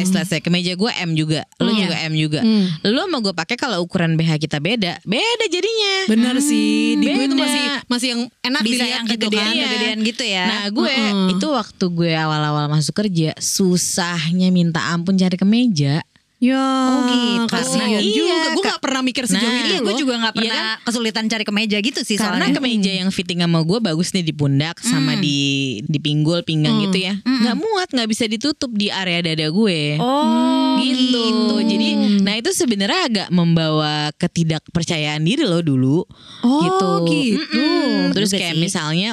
size 0.10 0.18
lah 0.18 0.26
saya 0.26 0.42
kemeja 0.42 0.74
gue 0.74 0.92
M 0.98 1.14
juga. 1.14 1.46
Lo 1.62 1.70
juga 1.70 1.96
M 2.10 2.14
juga. 2.18 2.42
Lo 2.82 3.06
sama 3.06 3.22
gue 3.22 3.34
pakai 3.38 3.56
kalau 3.56 3.86
ukuran 3.86 4.18
BH 4.18 4.42
kita 4.42 4.58
beda. 4.58 5.00
Beda 5.06 5.46
jadinya. 5.48 5.94
Bener 6.10 6.36
sih, 6.42 6.98
di 6.98 7.06
gue 7.06 7.24
itu 7.30 7.38
Beda. 7.38 7.46
masih 7.46 7.64
masih 7.86 8.08
yang 8.18 8.22
enak 8.42 8.62
Bisa 8.66 8.72
dilihat 8.74 8.90
yang 8.90 9.06
gitu 9.06 9.16
kegedean 9.30 9.46
kan. 9.46 9.62
kegedean 9.62 9.98
gitu 10.02 10.24
ya. 10.26 10.46
Nah 10.50 10.64
gue 10.74 10.94
itu 11.30 11.48
waktu 11.48 11.86
gue 11.94 12.12
awal-awal 12.18 12.66
masuk 12.68 12.98
kerja 12.98 13.30
susahnya 13.38 14.50
minta 14.50 14.82
ampun 14.90 15.14
cari 15.16 15.38
kemeja. 15.38 16.02
Ya, 16.40 16.56
Oh 16.56 17.04
gitu. 17.04 17.52
kasihan 17.52 18.00
Iya, 18.00 18.16
juga. 18.16 18.48
Gue 18.50 18.64
gak 18.66 18.80
pernah 18.80 19.04
mikir 19.04 19.28
sejauh 19.28 19.44
Nah, 19.44 19.60
ini 19.60 19.70
Iya, 19.70 19.78
loh. 19.78 19.86
gue 19.86 19.96
juga 20.00 20.14
nggak 20.16 20.34
Iya 20.34 20.42
pernah 20.42 20.68
kesulitan 20.82 21.26
cari 21.28 21.44
kemeja 21.44 21.78
gitu 21.78 22.00
sih 22.00 22.16
Karena 22.16 22.48
soalnya. 22.48 22.56
kemeja 22.56 22.92
yang 22.96 23.10
fitting 23.10 23.40
sama 23.40 23.60
gue 23.60 23.80
bagus 23.80 24.10
nih 24.10 24.24
di 24.24 24.32
pundak 24.32 24.80
sama 24.80 25.16
di 25.16 25.40
di 25.84 26.00
pinggul 26.00 26.40
pinggang 26.42 26.80
gitu 26.82 26.96
ya. 26.98 27.20
nggak 27.20 27.56
muat, 27.56 27.88
nggak 27.92 28.08
bisa 28.08 28.24
ditutup 28.26 28.72
di 28.72 28.88
area 28.88 29.20
dada 29.22 29.48
gue. 29.48 30.00
Oh 30.00 30.80
gitu. 30.80 31.28
Jadi, 31.60 31.90
nah 32.24 32.36
itu 32.36 32.50
sebenarnya 32.50 33.02
agak 33.04 33.28
membawa 33.30 34.16
ketidakpercayaan 34.16 35.20
diri 35.20 35.44
lo 35.44 35.60
dulu. 35.60 36.08
Oh, 36.40 36.64
gitu. 36.64 36.90
gitu. 37.06 37.36
Mm-mm. 37.52 38.16
Terus 38.16 38.32
Juga 38.32 38.40
kayak 38.40 38.56
sih. 38.56 38.64
misalnya, 38.64 39.10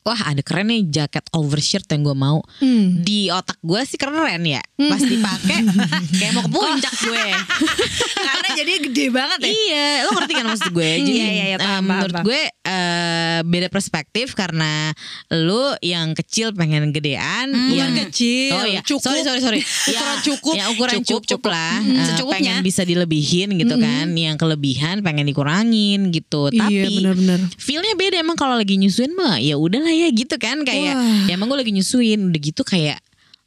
wah 0.00 0.20
ada 0.24 0.40
keren 0.40 0.68
nih 0.68 0.82
jaket 0.86 1.24
overshirt 1.30 1.86
yang 1.86 2.02
gue 2.02 2.14
mau. 2.14 2.38
Hmm. 2.58 3.00
Di 3.00 3.28
otak 3.28 3.58
gue 3.58 3.80
sih 3.82 3.94
keren 3.94 4.42
ya. 4.42 4.62
Pas 4.76 4.98
dipakai 4.98 5.58
kayak 6.18 6.32
mau 6.32 6.42
ke 6.42 6.50
puncak 6.50 6.94
gue. 7.00 7.26
Karena 8.28 8.48
jadi 8.54 8.72
gede 8.80 9.06
banget 9.08 9.38
ya. 9.40 9.50
Iya, 9.50 9.86
lo 10.02 10.10
ngerti 10.14 10.32
kan 10.34 10.46
maksud 10.46 10.70
gue? 10.70 10.90
Jadi 10.98 11.10
Iya, 11.10 11.26
iya, 11.28 11.44
iya, 11.46 11.56
paham, 11.56 11.82
menurut 11.84 12.12
paham, 12.12 12.24
gue 12.24 12.40
eh, 12.62 13.38
beda 13.42 13.68
perspektif 13.68 14.26
karena 14.32 14.92
lo 15.30 15.74
yang 15.80 16.12
kecil 16.12 16.52
pengen 16.52 16.90
gedean, 16.90 17.50
yang 17.68 17.90
Bukan 17.90 18.08
kecil, 18.08 18.54
Oh 18.54 18.64
iya, 18.64 18.80
cukup. 18.82 19.02
sorry 19.04 19.22
sorry 19.22 19.40
sorry. 19.40 19.60
Ukuran 19.90 20.18
cukup. 20.22 20.54
Ya 20.54 20.64
ukuran 20.68 20.94
Cukup, 20.98 21.22
cukup, 21.22 21.22
cukup. 21.40 21.50
lah. 21.50 21.78
Mm, 21.78 21.90
Eh, 21.90 22.04
secukupnya. 22.06 22.34
pengen 22.34 22.56
bisa 22.62 22.82
dilebihin 22.82 23.48
gitu 23.54 23.74
kan. 23.76 24.06
Yang 24.10 24.36
kelebihan 24.38 24.96
pengen 25.00 25.24
dikurangin 25.24 26.00
gitu. 26.08 26.48
Iya, 26.48 26.60
Tapi 26.60 26.94
benar-benar. 26.98 27.38
feelnya 27.56 27.94
beda 27.94 28.16
emang 28.18 28.34
kalau 28.34 28.54
lagi 28.54 28.74
nyusuin 28.74 29.12
mah 29.12 29.38
ya 29.38 29.54
udahlah 29.88 30.04
ya 30.04 30.08
gitu 30.12 30.36
kan 30.36 30.56
kayak 30.62 30.94
Wah. 30.94 31.24
ya 31.24 31.32
emang 31.32 31.48
gue 31.48 31.58
lagi 31.58 31.72
nyusuin 31.72 32.28
udah 32.28 32.40
gitu 32.42 32.62
kayak 32.62 33.00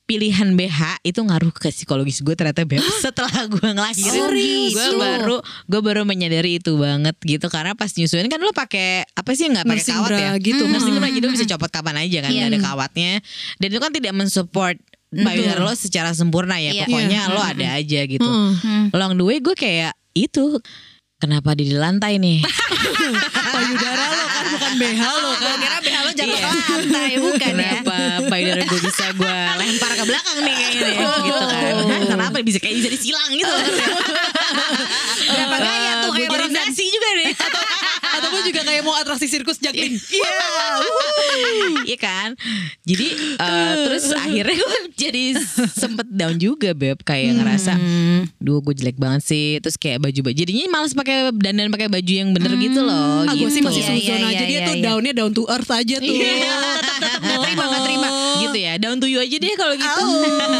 pilihan 0.04 0.58
BH 0.58 1.08
itu 1.08 1.24
ngaruh 1.24 1.54
ke 1.54 1.72
psikologis 1.72 2.20
gue 2.20 2.36
ternyata 2.36 2.68
beb 2.68 2.84
setelah 3.00 3.32
gue 3.48 3.64
ngelahirin 3.64 4.12
Serius 4.28 4.74
gue 4.74 4.88
baru 4.94 5.38
gue 5.40 5.82
baru 5.82 6.02
menyadari 6.04 6.60
itu 6.60 6.76
banget 6.76 7.16
gitu 7.22 7.48
karena 7.48 7.78
pas 7.78 7.88
nyusuin 7.88 8.28
kan 8.28 8.42
lo 8.42 8.52
pakai 8.52 9.08
apa 9.08 9.32
sih 9.32 9.48
nggak 9.48 9.64
pakai 9.64 9.86
kawat 9.86 10.10
bra 10.10 10.18
ya 10.20 10.32
gitu. 10.36 10.68
nursing 10.68 10.98
bra 10.98 11.08
Hmm. 11.08 11.16
jadi 11.16 11.24
lo 11.24 11.32
bisa 11.32 11.48
copot 11.48 11.72
kapan 11.72 11.96
aja 12.02 12.18
kan 12.20 12.30
Iya. 12.30 12.40
nggak 12.42 12.50
ada 12.50 12.60
kawatnya 12.60 13.12
dan 13.56 13.68
itu 13.72 13.80
kan 13.80 13.92
tidak 13.94 14.14
mensupport 14.14 14.76
payudara 15.14 15.60
lo 15.60 15.74
secara 15.76 16.12
sempurna 16.12 16.56
ya 16.56 16.72
Iya. 16.74 16.84
pokoknya 16.84 17.20
Iya. 17.22 17.32
lo 17.32 17.42
ada 17.42 17.68
aja 17.78 18.00
gitu 18.04 18.28
Hmm. 18.28 18.92
long 18.92 19.16
the 19.16 19.24
way 19.24 19.40
gue 19.40 19.54
kayak 19.54 19.96
itu 20.12 20.60
kenapa 21.22 21.54
di 21.54 21.70
lantai 21.72 22.18
nih 22.18 22.42
Payudara 23.52 24.06
lo 24.10 24.26
kan 24.26 24.46
bukan 24.50 24.72
BH 24.76 25.02
lo 25.04 25.32
kan. 25.32 25.44
Gue 25.44 25.56
kira 25.60 25.78
BH 25.80 25.98
lo 26.00 26.12
jatuh 26.12 26.32
Iya. 26.32 26.50
ke 26.50 26.72
lantai 26.72 27.12
bukan 27.16 27.54
ya. 27.54 27.72
Kenapa 27.78 27.98
payudara 28.26 28.62
gue 28.64 28.80
bisa 28.82 29.06
gue 29.12 29.36
lempar 29.60 29.92
ke 29.92 30.04
belakang 30.04 30.38
nih 30.40 30.54
kayaknya 30.54 30.82
nih 30.82 30.98
gitu 31.22 31.42
kan. 31.42 31.62
Hah, 31.62 32.02
Kenapa 32.12 32.38
bisa 32.42 32.58
kayak 32.58 32.76
bisa 32.80 32.90
disilang 32.90 33.30
gitu. 33.30 33.54
Berapa 35.32 35.58
gaya 35.60 35.92
tuh 36.02 36.12
kayak 36.12 36.30
barusan. 36.30 36.56
nasi 36.58 36.86
juga 36.88 37.10
nih. 37.14 37.30
Gue 38.32 38.42
juga 38.48 38.62
kayak 38.64 38.82
mau 38.82 38.96
atraksi 38.96 39.28
sirkus 39.28 39.60
juggling. 39.60 39.96
Iya. 40.12 40.38
Iya 41.88 41.98
kan. 41.98 42.30
Jadi 42.84 43.08
eh, 43.40 43.74
terus 43.88 44.12
akhirnya 44.12 44.56
gue 44.56 44.76
jadi 44.96 45.24
sempet 45.72 46.08
down 46.12 46.36
juga 46.36 46.76
beb 46.76 47.00
kayak 47.02 47.40
ngerasa, 47.40 47.74
duh 48.38 48.60
gue 48.60 48.76
jelek 48.76 48.98
banget 49.00 49.22
sih. 49.24 49.48
Terus 49.64 49.76
kayak 49.80 50.04
baju 50.04 50.32
baju 50.32 50.36
jadinya 50.36 50.68
males 50.72 50.92
pakai 50.92 51.32
dandan 51.36 51.72
pakai 51.72 51.88
baju 51.88 52.12
yang 52.12 52.30
bener 52.36 52.52
gitu 52.60 52.84
loh. 52.84 53.24
Ah, 53.28 53.34
gue 53.34 53.48
gitu. 53.48 53.60
sih 53.60 53.62
masih 53.64 53.82
Iya, 53.82 53.90
suzon 53.98 54.20
iya, 54.22 54.28
aja 54.30 54.44
iya, 54.44 54.48
dia 54.48 54.60
iya, 54.60 54.68
tuh 54.68 54.76
iya. 54.76 54.84
daunnya 54.86 55.14
down 55.16 55.32
to 55.32 55.44
earth 55.48 55.72
aja 55.72 55.96
tuh. 56.00 56.16
Iya. 56.16 56.54
Nggak 57.22 57.41
terima, 57.52 57.64
nggak 57.68 57.84
terima. 57.84 58.10
Gitu 58.40 58.58
ya. 58.58 58.74
Down 58.78 58.98
to 58.98 59.06
you 59.06 59.20
aja 59.20 59.36
deh 59.36 59.54
kalau 59.54 59.76
gitu. 59.76 60.04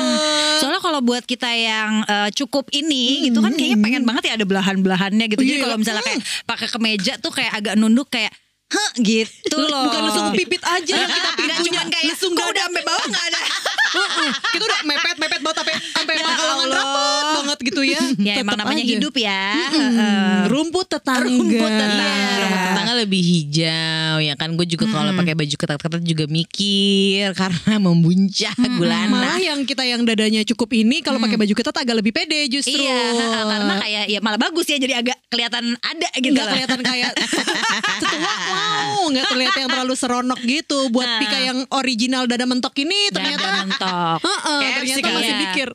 Soalnya 0.60 0.80
kalau 0.80 1.00
buat 1.00 1.24
kita 1.24 1.48
yang 1.48 2.04
eh, 2.04 2.30
cukup 2.32 2.70
ini 2.72 3.26
gitu 3.26 3.40
kan 3.40 3.52
kayaknya 3.52 3.80
pengen 3.80 4.04
banget 4.04 4.24
ya 4.28 4.34
ada 4.36 4.46
belahan-belahannya 4.46 5.26
gitu. 5.28 5.42
Jadi 5.42 5.58
Iya. 5.58 5.64
kalau 5.64 5.78
misalnya 5.78 6.04
kayak 6.04 6.20
pakai 6.44 6.68
kemeja 6.68 7.14
tuh 7.18 7.32
kayak 7.32 7.52
agak 7.54 7.74
nunduk 7.76 8.08
kayak 8.08 8.32
Hah 8.72 8.92
gitu 8.96 9.60
loh 9.60 9.84
Bukan 9.84 10.00
langsung 10.02 10.32
pipit 10.32 10.64
aja 10.64 10.96
yang 10.96 11.12
kita 11.12 11.30
punya. 11.36 11.56
cuman 11.60 11.88
kayak 11.92 12.06
langsung 12.08 12.32
gak 12.32 12.48
udah 12.48 12.64
sampai 12.64 12.84
bawah 12.88 13.04
gak 13.12 13.26
ada 13.28 13.40
Heeh, 13.92 14.30
kita 14.50 14.64
udah 14.64 14.80
mepet 14.84 15.18
mepet 15.18 15.42
banget 15.42 15.58
sampai 15.58 15.76
sampai 15.92 16.14
Ya 16.14 16.24
pangkalan 16.24 16.56
Allah. 16.62 16.78
rapet 16.78 17.28
banget 17.38 17.60
gitu 17.64 17.82
ya. 17.84 18.02
Ya 18.22 18.34
emang 18.38 18.56
namanya 18.56 18.80
aja. 18.80 18.92
hidup 18.94 19.14
ya. 19.14 19.44
Mm-mm. 19.68 19.92
Heeh. 19.92 20.36
rumput 20.48 20.88
tetangga. 20.88 21.26
Rumput 21.26 21.52
tetangga. 21.70 22.06
Iya, 22.06 22.36
rumah 22.40 22.60
tetangga 22.64 22.94
lebih 22.98 23.22
hijau 23.22 24.16
ya 24.20 24.34
kan 24.34 24.50
gue 24.52 24.66
juga 24.66 24.86
kalau 24.88 25.12
pakai 25.14 25.34
baju 25.34 25.56
ketat-ketat 25.56 26.02
juga 26.02 26.26
mikir 26.26 27.28
karena 27.40 27.74
membuncah 27.78 28.54
gulana. 28.72 29.10
Malah 29.10 29.38
yang 29.38 29.60
kita 29.64 29.84
yang 29.84 30.02
dadanya 30.02 30.42
cukup 30.46 30.72
ini 30.74 31.00
kalau 31.00 31.18
pakai 31.18 31.38
baju 31.38 31.52
ketat 31.52 31.76
agak 31.78 31.96
lebih 31.96 32.12
pede 32.12 32.48
justru. 32.48 32.78
Iya, 32.78 33.02
karena 33.44 33.74
kayak 33.78 34.04
ya 34.08 34.20
malah 34.20 34.40
bagus 34.40 34.66
ya 34.66 34.78
jadi 34.78 34.94
agak 34.98 35.18
kelihatan 35.28 35.64
ada 35.78 36.10
gitu 36.14 36.36
lah. 36.36 36.48
kelihatan 36.50 36.80
kayak 36.82 37.12
setua 38.02 38.20
wow 38.46 39.02
nggak 39.08 39.26
terlihat 39.28 39.56
yang 39.56 39.70
terlalu 39.70 39.94
seronok 39.94 40.40
gitu 40.42 40.88
buat 40.90 41.04
Nah. 41.04 41.20
Pika 41.20 41.40
yang 41.40 41.60
original 41.74 42.24
dada 42.24 42.46
mentok 42.46 42.72
ini 42.78 43.12
ternyata 43.12 43.68
mentok. 43.84 44.18
Heeh, 44.22 44.60
KFC 44.62 44.76
ternyata 44.78 45.02
kali 45.02 45.16
masih 45.18 45.34
ya. 45.34 45.40
mikir 45.42 45.68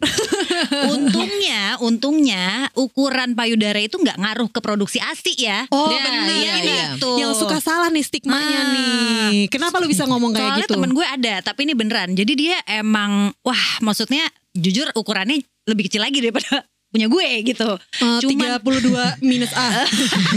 untungnya, 0.94 1.60
untungnya 1.78 2.44
ukuran 2.72 3.30
payudara 3.32 3.78
itu 3.78 3.96
nggak 3.96 4.16
ngaruh 4.16 4.48
ke 4.48 4.60
produksi 4.60 4.98
ASI 4.98 5.34
ya. 5.36 5.66
Oh 5.70 5.88
Ya, 5.88 5.98
benar 6.02 6.24
iya, 6.28 6.52
iya. 6.60 6.84
Yang 6.96 7.32
suka 7.38 7.58
salah 7.58 7.88
nih 7.88 8.02
stigmanya 8.02 8.58
Ah. 8.58 8.72
nih 8.72 9.48
Kenapa 9.48 9.78
lu 9.78 9.86
bisa 9.86 10.04
ngomong 10.04 10.30
kayak 10.30 10.42
Soalnya 10.46 10.62
gitu 10.64 10.72
temen 10.74 10.90
gue 10.92 11.06
ada, 11.06 11.34
tapi 11.40 11.64
ini 11.64 11.74
beneran. 11.74 12.12
Jadi 12.12 12.32
dia 12.34 12.56
emang, 12.66 13.32
wah 13.40 13.64
maksudnya 13.80 14.22
jujur 14.52 14.88
ukurannya 14.92 15.38
lebih 15.66 15.86
kecil 15.86 16.00
lagi 16.00 16.22
daripada 16.22 16.64
punya 16.88 17.06
gue 17.06 17.28
gitu. 17.44 17.70
Eh, 18.00 18.20
Cuman 18.24 18.58
32 18.62 19.20
minus 19.20 19.52
A 19.52 19.84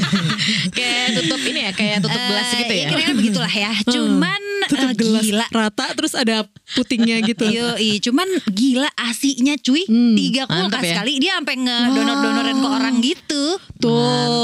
kayak 0.75 1.05
tutup 1.15 1.41
ini 1.41 1.59
ya, 1.65 1.71
kayak 1.71 1.97
tutup 2.01 2.19
gelas 2.19 2.47
eh, 2.47 2.57
gitu 2.59 2.73
ya. 2.73 2.85
Kira-kira 2.89 3.15
begitulah 3.15 3.53
ya. 3.53 3.71
Cuman 3.85 4.41
Tutup 4.67 4.91
eh, 4.91 4.95
gelas 4.95 5.23
gila. 5.23 5.45
rata 5.49 5.85
Terus 5.95 6.13
ada 6.13 6.43
putingnya 6.75 7.23
gitu 7.23 7.47
Yoi, 7.47 7.97
cuman 8.03 8.27
gila 8.51 8.91
asinya 8.99 9.55
cuy 9.55 9.87
Hmm, 9.89 10.13
Tiga 10.13 10.45
kulkas 10.45 10.83
ya. 10.83 10.95
kali 11.01 11.17
Dia 11.17 11.39
sampai 11.39 11.55
ngedonor-donorin 11.57 12.57
ke 12.59 12.67
orang 12.67 12.95
gitu 12.99 13.43
Tuh 13.79 13.89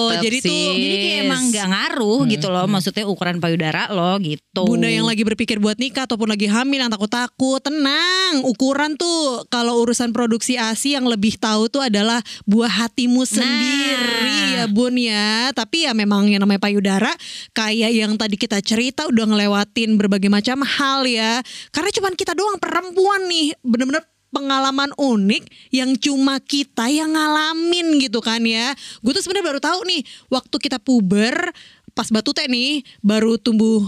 Mantep 0.09 0.23
Jadi 0.23 0.37
tuh 0.39 0.49
sih. 0.49 0.65
Jadi 0.71 0.95
kayak 0.97 1.19
emang 1.27 1.43
gak 1.51 1.67
ngaruh 1.67 2.19
gitu 2.25 2.47
loh 2.47 2.65
Maksudnya 2.65 3.05
ukuran 3.05 3.37
payudara 3.37 3.91
lo 3.91 4.15
gitu 4.17 4.63
Bunda 4.65 4.87
yang 4.87 5.05
lagi 5.05 5.21
berpikir 5.21 5.59
buat 5.59 5.77
nikah 5.77 6.07
ataupun 6.07 6.31
lagi 6.31 6.47
hamil 6.47 6.79
yang 6.79 6.89
takut-takut, 6.89 7.59
tenang. 7.59 8.41
Ukuran 8.47 8.95
tuh 8.95 9.43
kalau 9.51 9.83
urusan 9.83 10.09
produksi 10.09 10.55
ASI 10.55 10.95
yang 10.95 11.05
lebih 11.05 11.35
tahu 11.35 11.67
tuh 11.67 11.83
adalah 11.95 12.19
buah 12.43 12.67
hatimu 12.83 13.23
sendiri 13.23 14.59
ya 14.59 14.65
Bun 14.67 14.99
ya. 14.99 15.55
Tapi 15.55 15.87
ya 15.87 15.95
memang 15.95 16.27
yang 16.27 16.43
namanya 16.43 16.59
payudara 16.59 17.15
kayak 17.55 17.95
yang 17.95 18.19
tadi 18.19 18.35
kita 18.35 18.59
cerita 18.59 19.07
udah 19.07 19.23
ngelewatin 19.31 19.95
berbagai 19.95 20.27
macam 20.27 20.59
hal 20.67 21.07
ya. 21.07 21.39
Karena 21.71 21.89
cuman 21.95 22.13
kita 22.19 22.35
doang 22.35 22.59
perempuan 22.59 23.31
nih, 23.31 23.55
bener-bener 23.63 24.03
pengalaman 24.35 24.91
unik 24.99 25.71
yang 25.71 25.95
cuma 25.95 26.43
kita 26.43 26.91
yang 26.91 27.15
ngalamin 27.15 28.03
gitu 28.03 28.19
kan 28.19 28.43
ya. 28.43 28.75
Gue 28.99 29.15
tuh 29.15 29.23
sebenarnya 29.23 29.55
baru 29.55 29.59
tahu 29.63 29.79
nih 29.87 30.01
waktu 30.27 30.55
kita 30.59 30.83
puber 30.83 31.55
pas 31.95 32.11
batu 32.11 32.35
teh 32.35 32.51
nih 32.51 32.83
baru 32.99 33.39
tumbuh 33.39 33.87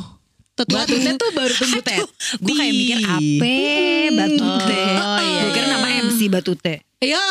tetua 0.56 0.88
Batu 0.88 0.96
teh 0.96 1.14
tuh 1.20 1.30
baru 1.36 1.54
tumbuh 1.54 1.84
teh. 1.84 2.00
Gue 2.40 2.54
kayak 2.56 2.74
mikir 2.74 2.98
apa 3.04 3.54
Batu 4.16 4.46
teh 4.66 4.96
Oh, 4.96 5.20
iya, 5.20 5.42
Gue 5.44 5.52
kira 5.52 5.68
iya. 5.68 5.74
nama 5.76 5.88
MC 6.08 6.20
Batu 6.32 6.54
teh 6.56 6.80
Ya, 6.98 7.22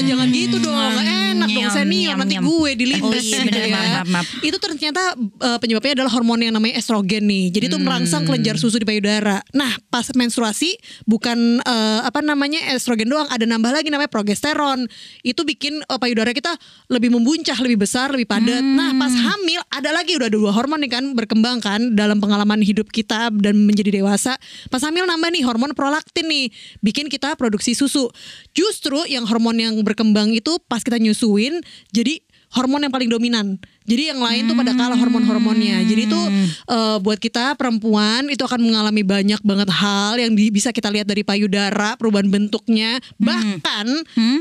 jangan 0.00 0.24
gitu 0.32 0.56
dong. 0.56 0.72
Enak 0.72 1.44
dong 1.44 1.68
Nyam, 1.68 1.68
senior 1.70 2.16
nyam, 2.16 2.24
nanti 2.24 2.34
nyam. 2.40 2.48
gue 2.48 2.70
dilindas 2.72 3.04
Oh 3.04 3.12
iya, 3.12 3.44
gitu 3.44 3.44
bener, 3.44 3.60
ya. 3.60 3.68
maaf, 3.68 3.84
maaf, 3.84 4.08
maaf. 4.08 4.26
Itu 4.40 4.56
ternyata 4.56 5.02
eh, 5.18 5.58
penyebabnya 5.60 5.92
adalah 6.00 6.08
hormon 6.08 6.40
yang 6.40 6.56
namanya 6.56 6.80
estrogen 6.80 7.28
nih. 7.28 7.52
Jadi 7.52 7.64
itu 7.66 7.76
Hmm. 7.76 7.84
merangsang 7.84 8.24
kelenjar 8.24 8.56
susu 8.56 8.80
di 8.80 8.88
payudara. 8.88 9.44
Nah, 9.52 9.68
pas 9.86 10.08
menstruasi 10.08 10.80
bukan 11.04 11.36
eh, 11.60 12.00
apa 12.00 12.24
namanya 12.24 12.72
estrogen 12.72 13.04
doang, 13.04 13.28
ada 13.28 13.44
nambah 13.44 13.68
lagi 13.68 13.92
namanya 13.92 14.08
progesteron. 14.08 14.88
Itu 15.20 15.44
bikin 15.44 15.84
eh, 15.84 15.98
payudara 16.00 16.32
kita 16.32 16.56
lebih 16.88 17.12
membuncah, 17.12 17.60
lebih 17.60 17.84
besar, 17.84 18.08
lebih 18.08 18.24
padat. 18.24 18.64
Nah, 18.64 18.96
pas 18.96 19.12
Hmm. 19.12 19.28
hamil 19.28 19.60
ada 19.68 19.92
lagi 19.92 20.16
udah 20.16 20.24
ada 20.24 20.38
dua 20.38 20.56
hormon 20.56 20.80
nih 20.80 20.88
kan 20.90 21.04
berkembang 21.12 21.60
kan 21.60 21.92
dalam 21.92 22.16
pengalaman 22.16 22.64
hidup 22.64 22.88
kita 22.88 23.28
dan 23.30 23.60
menjadi 23.60 23.92
dewasa. 23.92 24.40
Pas 24.72 24.80
hamil 24.80 25.04
nambah 25.04 25.28
nih 25.28 25.44
hormon 25.44 25.76
prolaktin 25.76 26.24
nih, 26.24 26.48
bikin 26.80 27.12
kita 27.12 27.36
produksi 27.36 27.76
susu. 27.76 28.08
Justru 28.56 29.01
yang 29.04 29.22
hormon 29.22 29.54
yang 29.54 29.74
berkembang 29.80 30.30
itu 30.30 30.58
pas 30.62 30.80
kita 30.80 30.96
nyusuin 30.96 31.58
jadi 31.88 32.20
hormon 32.52 32.80
yang 32.80 32.92
paling 32.92 33.08
dominan. 33.08 33.56
Jadi 33.82 34.12
yang 34.12 34.20
lain 34.20 34.44
tuh 34.44 34.52
pada 34.52 34.72
kalah 34.72 34.94
hormon-hormonnya. 34.94 35.82
Jadi 35.82 36.04
itu 36.04 36.20
eh, 36.66 36.96
buat 36.98 37.16
kita 37.16 37.56
perempuan 37.56 38.28
itu 38.28 38.40
akan 38.40 38.60
mengalami 38.60 39.00
banyak 39.00 39.40
banget 39.40 39.68
hal 39.68 40.14
yang 40.16 40.32
di- 40.32 40.52
bisa 40.52 40.68
kita 40.68 40.86
lihat 40.86 41.04
dari 41.04 41.22
payudara, 41.22 41.96
perubahan 41.96 42.28
bentuknya, 42.28 43.00
bahkan 43.16 43.88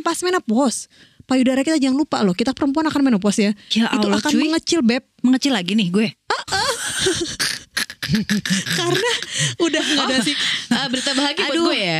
pas 0.02 0.20
menopause. 0.20 0.92
Payudara 1.24 1.64
kita 1.64 1.80
jangan 1.80 1.96
lupa 1.96 2.20
loh, 2.20 2.36
kita 2.36 2.52
perempuan 2.52 2.84
akan 2.86 3.02
menopause 3.02 3.40
ya. 3.40 3.52
Ya 3.72 3.88
itu 3.90 4.04
Allah, 4.04 4.20
akan 4.20 4.28
cuy. 4.30 4.42
mengecil 4.44 4.84
beb 4.84 5.08
Mengecil 5.22 5.54
lagi 5.54 5.72
nih 5.72 5.88
gue 5.88 6.08
karena 8.74 9.12
udah 9.58 9.82
nggak 9.82 10.06
ada 10.06 10.18
sih 10.20 10.36
Ah, 10.68 10.88
berita 10.88 11.12
bahagia 11.14 11.48
buat 11.48 11.56
Aduh. 11.56 11.68
gue 11.70 11.80
ya. 11.80 12.00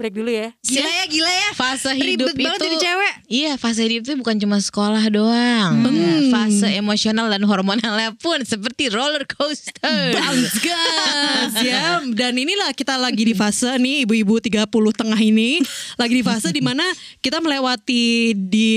break 0.00 0.16
dulu 0.16 0.32
ya. 0.32 0.48
Gila 0.64 0.88
ya 0.88 1.04
gila 1.04 1.28
ya. 1.28 1.48
Fase 1.52 1.92
Ribet 1.92 2.16
hidup 2.16 2.28
banget 2.32 2.56
itu 2.56 2.64
jadi 2.64 2.76
cewek. 2.80 3.12
Iya 3.28 3.52
fase 3.60 3.80
hidup 3.84 4.02
itu 4.08 4.14
bukan 4.16 4.36
cuma 4.40 4.56
sekolah 4.56 5.04
doang. 5.12 5.72
Nah, 5.84 6.20
Fase 6.32 6.72
emosional 6.72 7.28
dan 7.28 7.44
hormonalnya 7.44 8.16
pun 8.16 8.40
Seperti 8.40 8.88
roller 8.88 9.28
coaster. 9.28 10.16
Bounce 10.16 10.56
gas 10.64 11.52
ya. 11.60 12.00
Dan 12.16 12.40
inilah 12.40 12.72
kita 12.72 12.96
lagi 12.96 13.28
di 13.28 13.36
fase 13.36 13.76
nih 13.76 14.08
ibu-ibu 14.08 14.40
30 14.40 14.64
tengah 14.96 15.20
ini. 15.20 15.60
Lagi 16.00 16.14
di 16.16 16.24
fase 16.24 16.48
di 16.48 16.64
mana 16.64 16.82
kita 17.20 17.44
melewati 17.44 18.32
di 18.32 18.70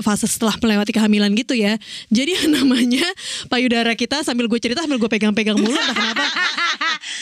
fase 0.00 0.24
setelah 0.24 0.56
melewati 0.56 0.96
kehamilan 0.96 1.36
gitu 1.36 1.52
ya. 1.52 1.76
Jadi 2.08 2.40
yang 2.40 2.50
namanya 2.64 3.04
payudara 3.52 3.92
kita 3.92 4.24
sambil 4.24 4.48
gue 4.48 4.56
cerita 4.56 4.80
sambil 4.80 4.96
gue 4.96 5.10
pegang-pegang 5.10 5.60
mulu 5.60 5.76
entah 5.76 5.92
kenapa 5.92 6.24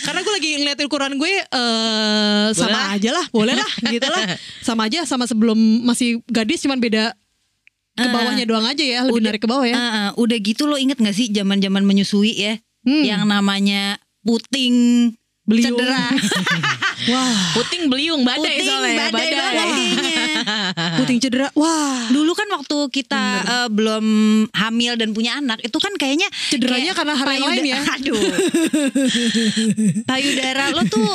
karena 0.03 0.21
gue 0.25 0.33
lagi 0.33 0.51
ngeliat 0.61 0.79
ukuran 0.83 1.13
gue 1.21 1.33
eh 1.45 2.47
sama 2.57 2.97
aja 2.97 3.11
lah 3.13 3.25
boleh 3.31 3.55
lah 3.55 3.71
gitu 3.89 4.09
lah. 4.09 4.25
Sama 4.67 4.87
aja 4.87 5.03
sama 5.05 5.27
sebelum 5.27 5.59
masih 5.85 6.23
gadis 6.31 6.63
cuman 6.65 6.79
beda 6.79 7.13
ke 7.93 8.09
bawahnya 8.09 8.49
doang 8.49 8.65
aja 8.65 8.81
ya 8.81 9.05
lebih 9.05 9.21
narik 9.21 9.43
ke 9.45 9.49
bawah 9.51 9.67
ya. 9.69 9.77
Eh, 9.77 9.83
eh, 9.83 10.09
udah 10.17 10.39
gitu 10.41 10.65
lo 10.65 10.81
inget 10.81 10.97
gak 10.97 11.13
sih 11.13 11.29
zaman-zaman 11.29 11.85
menyusui 11.85 12.33
ya? 12.33 12.57
Hmm. 12.83 13.05
yang 13.07 13.23
namanya 13.31 13.95
puting 14.27 15.11
Beliung. 15.43 15.75
cedera. 15.75 16.07
Wah. 17.11 17.35
Puting 17.59 17.91
beliung 17.91 18.23
badai 18.23 18.63
puting 18.63 18.67
soalnya 18.67 18.91
ya, 18.95 19.07
badai 19.11 19.31
banget. 19.35 19.67
Kayaknya. 19.99 20.22
Puting 20.97 21.19
cedera 21.19 21.49
wah 21.53 22.07
Dulu 22.09 22.33
kan 22.33 22.49
waktu 22.51 22.77
kita 22.91 23.23
eh, 23.43 23.69
belum 23.69 24.05
hamil 24.51 24.95
dan 24.95 25.11
punya 25.11 25.37
anak 25.37 25.61
itu 25.61 25.77
kan 25.77 25.93
kayaknya 25.95 26.27
Cederanya 26.49 26.93
kayak 26.93 26.97
karena 26.99 27.15
hal 27.15 27.29
yang 27.33 27.47
lain 27.49 27.65
ya? 27.69 27.79
Aduh. 27.97 28.19
payudara 30.09 30.71
lo 30.71 30.83
tuh 30.85 31.13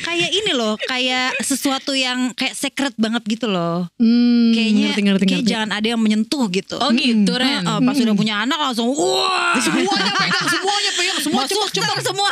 kayak 0.00 0.30
ini 0.32 0.52
loh, 0.52 0.74
kayak 0.80 1.36
sesuatu 1.40 1.92
yang 1.92 2.32
kayak 2.32 2.54
secret 2.54 2.94
banget 2.96 3.22
gitu 3.28 3.46
loh. 3.46 3.86
Hmm, 3.96 4.52
Kayaknya 4.52 4.80
ngerti, 4.90 5.00
ngerti, 5.02 5.24
kayak 5.26 5.40
ngerti. 5.42 5.52
jangan 5.52 5.70
ada 5.72 5.86
yang 5.86 6.00
menyentuh 6.00 6.44
gitu. 6.50 6.76
Oh 6.78 6.90
gitu 6.92 7.32
Ren 7.34 7.62
Eh, 7.62 7.80
pas 7.80 7.94
udah 7.94 8.14
punya 8.16 8.34
anak 8.42 8.58
langsung 8.58 8.88
wah 8.90 9.54
semuanya 9.64 10.12
pegang 10.16 10.48
semuanya 10.48 10.90
pegang 10.96 11.18
semua 11.20 11.42
cepet 11.44 11.70
cepet 11.76 12.02
semua. 12.02 12.30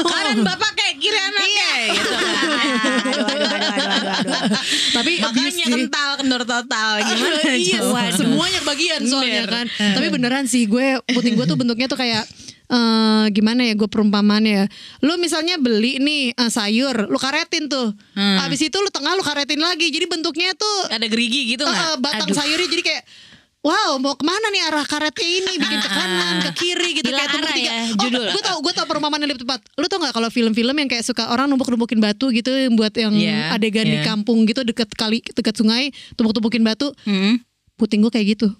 Kanan 0.00 0.38
bapak 0.40 0.70
kayak 0.72 0.94
kiri 0.96 1.18
anaknya 1.20 1.70
gitu 1.92 2.10
kan. 2.10 2.46
Aduh, 3.10 3.26
aduh, 3.26 3.48
aduh, 3.50 3.70
aduh, 3.70 3.72
aduh, 3.76 4.32
aduh. 4.40 4.60
tapi 4.90 5.12
Makanya 5.20 5.64
abis 5.68 5.79
kental 5.82 6.10
kendor 6.16 6.42
total 6.42 6.90
Gimana 7.00 7.40
iya 7.52 7.78
coba? 7.80 8.10
semuanya 8.10 8.58
kebagian 8.60 9.00
soalnya 9.02 9.40
Bener. 9.40 9.50
kan 9.50 9.64
tapi 9.94 10.06
beneran 10.08 10.44
sih 10.44 10.64
gue 10.64 10.86
puting 11.06 11.34
gue 11.34 11.44
tuh 11.44 11.54
bentuknya 11.54 11.86
tuh 11.86 11.96
kayak 11.96 12.24
eh 12.66 13.24
gimana 13.30 13.64
ya 13.64 13.74
gue 13.74 13.86
perumpamannya 13.86 14.52
ya 14.54 14.64
lu 15.00 15.16
misalnya 15.16 15.56
beli 15.56 15.98
nih 15.98 16.32
eh, 16.32 16.48
sayur 16.48 17.06
lu 17.06 17.16
karetin 17.16 17.66
tuh 17.66 17.90
habis 18.14 18.60
itu 18.60 18.76
lu 18.76 18.88
tengah 18.88 19.12
lu 19.12 19.20
karetin 19.20 19.58
lagi 19.58 19.88
jadi 19.88 20.06
bentuknya 20.06 20.54
tuh 20.54 20.86
Ada 20.88 21.04
gerigi 21.04 21.50
gitu 21.50 21.64
nggak? 21.64 21.98
batang 21.98 22.26
Aduh. 22.26 22.36
sayurnya 22.36 22.68
jadi 22.68 22.84
kayak 22.84 23.04
Wow, 23.60 24.00
mau 24.00 24.16
ke 24.16 24.24
mana 24.24 24.48
nih 24.48 24.64
arah 24.64 24.88
karetnya 24.88 25.20
ini? 25.20 25.52
Bikin 25.54 25.80
ke 25.84 25.90
kanan, 25.90 26.40
ke 26.40 26.50
kiri 26.56 26.96
gitu 26.96 27.12
Gila 27.12 27.18
kayak 27.18 27.28
tumbuh 27.28 27.52
tiga. 27.52 27.68
ya, 27.68 27.72
Oh, 27.76 28.00
judul. 28.00 28.24
gue 28.24 28.40
tau, 28.40 28.56
gue 28.56 28.69
perumpamaan 28.90 29.22
yang 29.22 29.30
lebih 29.30 29.46
tepat. 29.46 29.62
Lu 29.78 29.86
tau 29.86 30.02
gak 30.02 30.10
kalau 30.10 30.26
film-film 30.28 30.74
yang 30.74 30.88
kayak 30.90 31.06
suka 31.06 31.30
orang 31.30 31.46
numpuk-numpukin 31.46 32.02
batu 32.02 32.34
gitu 32.34 32.50
yang 32.50 32.74
buat 32.74 32.90
yang 32.98 33.14
Iya, 33.14 33.54
adegan 33.54 33.86
di 33.86 34.02
iya. 34.02 34.06
kampung 34.06 34.42
gitu 34.50 34.66
deket 34.66 34.90
kali 34.98 35.22
deket 35.22 35.54
sungai 35.54 35.94
tumpuk-tumpukin 36.18 36.66
batu. 36.66 36.90
Hmm. 37.06 37.38
Puting 37.78 38.02
gue 38.02 38.10
kayak 38.10 38.26
gitu. 38.34 38.50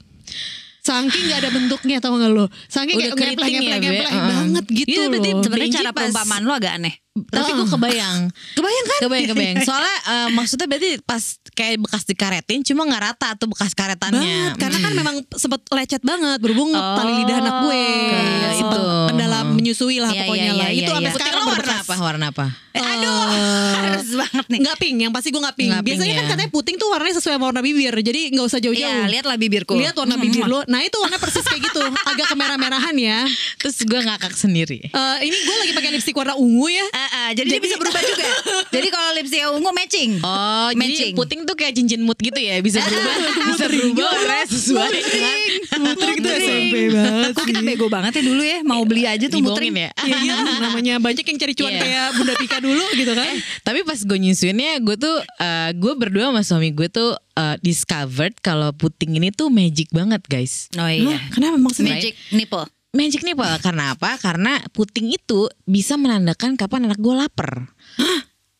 Saking 0.80 1.24
gak 1.28 1.44
ada 1.44 1.50
bentuknya 1.52 2.00
tau 2.00 2.16
gak 2.16 2.32
lo 2.32 2.48
Saking 2.72 2.96
Udah 2.96 3.12
kayak 3.12 3.36
ya, 3.36 3.36
ngepleng 3.36 3.52
ngepleng 3.52 3.82
Be? 3.84 4.00
Heeh. 4.00 4.28
banget 4.32 4.64
gitu 4.72 4.88
Iya, 4.96 5.04
berarti 5.12 5.30
Sebenarnya 5.44 5.72
cara 5.76 5.90
perumpamaan 5.92 6.42
lo 6.48 6.52
agak 6.56 6.72
aneh. 6.80 6.94
Tapi 7.22 7.50
gue 7.52 7.66
kebayang. 7.68 8.18
Kebayang 8.56 8.84
kan? 8.86 9.00
Kebayang, 9.02 9.28
kebayang. 9.28 9.56
Soalnya 9.60 9.96
eh, 10.04 10.28
maksudnya 10.30 10.66
berarti 10.66 10.90
pas 11.00 11.22
kayak 11.50 11.76
bekas 11.80 12.02
dikaretin 12.04 12.60
cuma 12.62 12.84
nggak 12.84 13.02
rata 13.04 13.28
tuh 13.34 13.46
bekas 13.46 13.72
karetannya. 13.72 14.22
banget 14.22 14.54
karena 14.56 14.78
kan 14.78 14.88
Hmm. 14.88 14.98
memang 14.98 15.16
sempet 15.32 15.60
lecet 15.68 16.00
banget 16.00 16.38
berhubung 16.38 16.70
Oh. 16.70 16.94
tali 16.94 17.12
lidah 17.16 17.36
anak 17.38 17.54
gue 17.62 17.84
Kayak 18.06 18.54
sempet 18.56 18.78
itu. 18.78 18.92
pendalam 19.06 19.46
menyusui 19.52 19.96
lah 19.96 20.10
Iya, 20.10 20.20
pokoknya 20.20 20.44
iya, 20.46 20.52
lah 20.54 20.68
iya, 20.68 20.76
itu 20.76 20.82
iya, 20.82 20.90
sampai 20.90 21.02
iya. 21.02 21.10
Putih 21.10 21.20
sekarang 21.20 21.42
warna 21.42 21.58
berbekas 21.58 21.80
apa? 21.82 21.94
Warna 21.96 22.26
apa? 22.28 22.46
Eh, 22.70 22.78
aduh, 22.80 23.22
Eh, 23.30 23.72
harus 23.80 24.08
banget 24.12 24.46
nih. 24.46 24.58
nggak 24.60 24.76
pink 24.78 24.96
yang 25.00 25.10
pasti 25.10 25.28
gue 25.28 25.40
nggak 25.40 25.56
pink 25.56 25.72
biasanya 25.80 26.14
kan 26.14 26.24
ya. 26.24 26.30
katanya 26.30 26.50
puting 26.50 26.76
tuh 26.76 26.88
warnanya 26.88 27.14
sesuai 27.16 27.34
sama 27.34 27.44
warna 27.46 27.60
bibir 27.60 27.90
jadi 27.92 28.20
nggak 28.30 28.46
usah 28.46 28.58
jauh-jauh 28.58 28.86
Iya, 28.96 29.10
lihatlah 29.10 29.36
bibirku. 29.36 29.74
lihat 29.74 29.92
warna 29.92 30.14
bibir 30.16 30.44
lo 30.44 30.62
nah 30.64 30.80
itu 30.80 30.94
warna 30.96 31.16
persis 31.16 31.42
kayak 31.42 31.62
gitu 31.64 31.82
agak 31.82 32.26
kemerah-merahan 32.28 32.94
ya 32.94 33.26
Terus 33.60 33.76
gue 33.82 34.00
ngakak 34.00 34.32
sendiri. 34.32 34.78
Eh, 34.86 35.16
ini 35.20 35.36
gue 35.36 35.56
lagi 35.58 35.72
pakai 35.72 35.90
lipstick 35.90 36.14
warna 36.14 36.32
ungu 36.34 36.68
ya 36.68 36.86
ah, 37.10 37.30
jadi, 37.30 37.48
dia 37.48 37.60
bisa 37.60 37.76
berubah 37.76 38.00
juga. 38.00 38.26
jadi 38.74 38.88
kalau 38.88 39.08
lipstick 39.14 39.42
ungu 39.46 39.70
matching. 39.70 40.10
Oh, 40.20 40.70
Matching. 40.72 41.12
jadi 41.12 41.18
puting 41.18 41.40
tuh 41.42 41.54
kayak 41.54 41.72
cincin 41.74 42.00
mood 42.00 42.16
gitu 42.16 42.36
ya, 42.36 42.58
bisa 42.58 42.78
berubah, 42.78 43.14
bisa 43.50 43.64
berubah 43.66 44.04
warnanya 44.06 44.46
sesuai 44.46 44.90
dengan 45.02 45.36
Mutering 45.80 46.18
tuh 46.18 46.32
SMP 46.32 46.74
banget 46.90 47.32
Kok 47.32 47.44
kita 47.46 47.60
bego 47.62 47.86
banget 47.86 48.12
ya 48.18 48.22
dulu 48.22 48.42
ya, 48.42 48.58
mau 48.62 48.82
beli 48.82 49.04
aja 49.04 49.26
tuh 49.26 49.40
mutering. 49.40 49.74
ya. 49.74 49.90
Iya, 50.00 50.16
iya, 50.22 50.34
namanya 50.58 50.94
banyak 50.98 51.22
yang 51.22 51.38
cari 51.38 51.52
cuan 51.54 51.70
Iya. 51.70 51.80
kayak 51.80 52.06
Bunda 52.16 52.34
Pika 52.34 52.58
dulu 52.58 52.84
gitu 52.94 53.12
kan. 53.12 53.34
Tapi 53.62 53.80
pas 53.82 53.98
gue 54.00 54.18
nyusuinnya, 54.18 54.80
gue 54.80 54.96
tuh 54.96 55.16
eh, 55.38 55.70
gue 55.72 55.92
berdua 55.94 56.32
sama 56.32 56.42
suami 56.42 56.72
gue 56.72 56.88
tuh 56.88 57.14
eh, 57.36 57.56
discovered 57.60 58.34
kalau 58.40 58.72
puting 58.72 59.14
ini 59.14 59.30
tuh 59.30 59.48
magic 59.48 59.90
banget 59.90 60.22
guys. 60.26 60.66
Oh 60.74 60.88
iya. 60.88 61.18
Kenapa 61.30 61.56
maksudnya? 61.56 61.94
Magic 61.96 62.14
nipple. 62.32 62.66
Magic 62.90 63.22
nih 63.22 63.38
Pak, 63.38 63.62
karena 63.62 63.94
apa? 63.94 64.18
Karena 64.18 64.58
puting 64.74 65.14
itu 65.14 65.46
bisa 65.62 65.94
menandakan 65.94 66.58
kapan 66.58 66.90
anak 66.90 66.98
gue 66.98 67.14
lapar. 67.14 67.70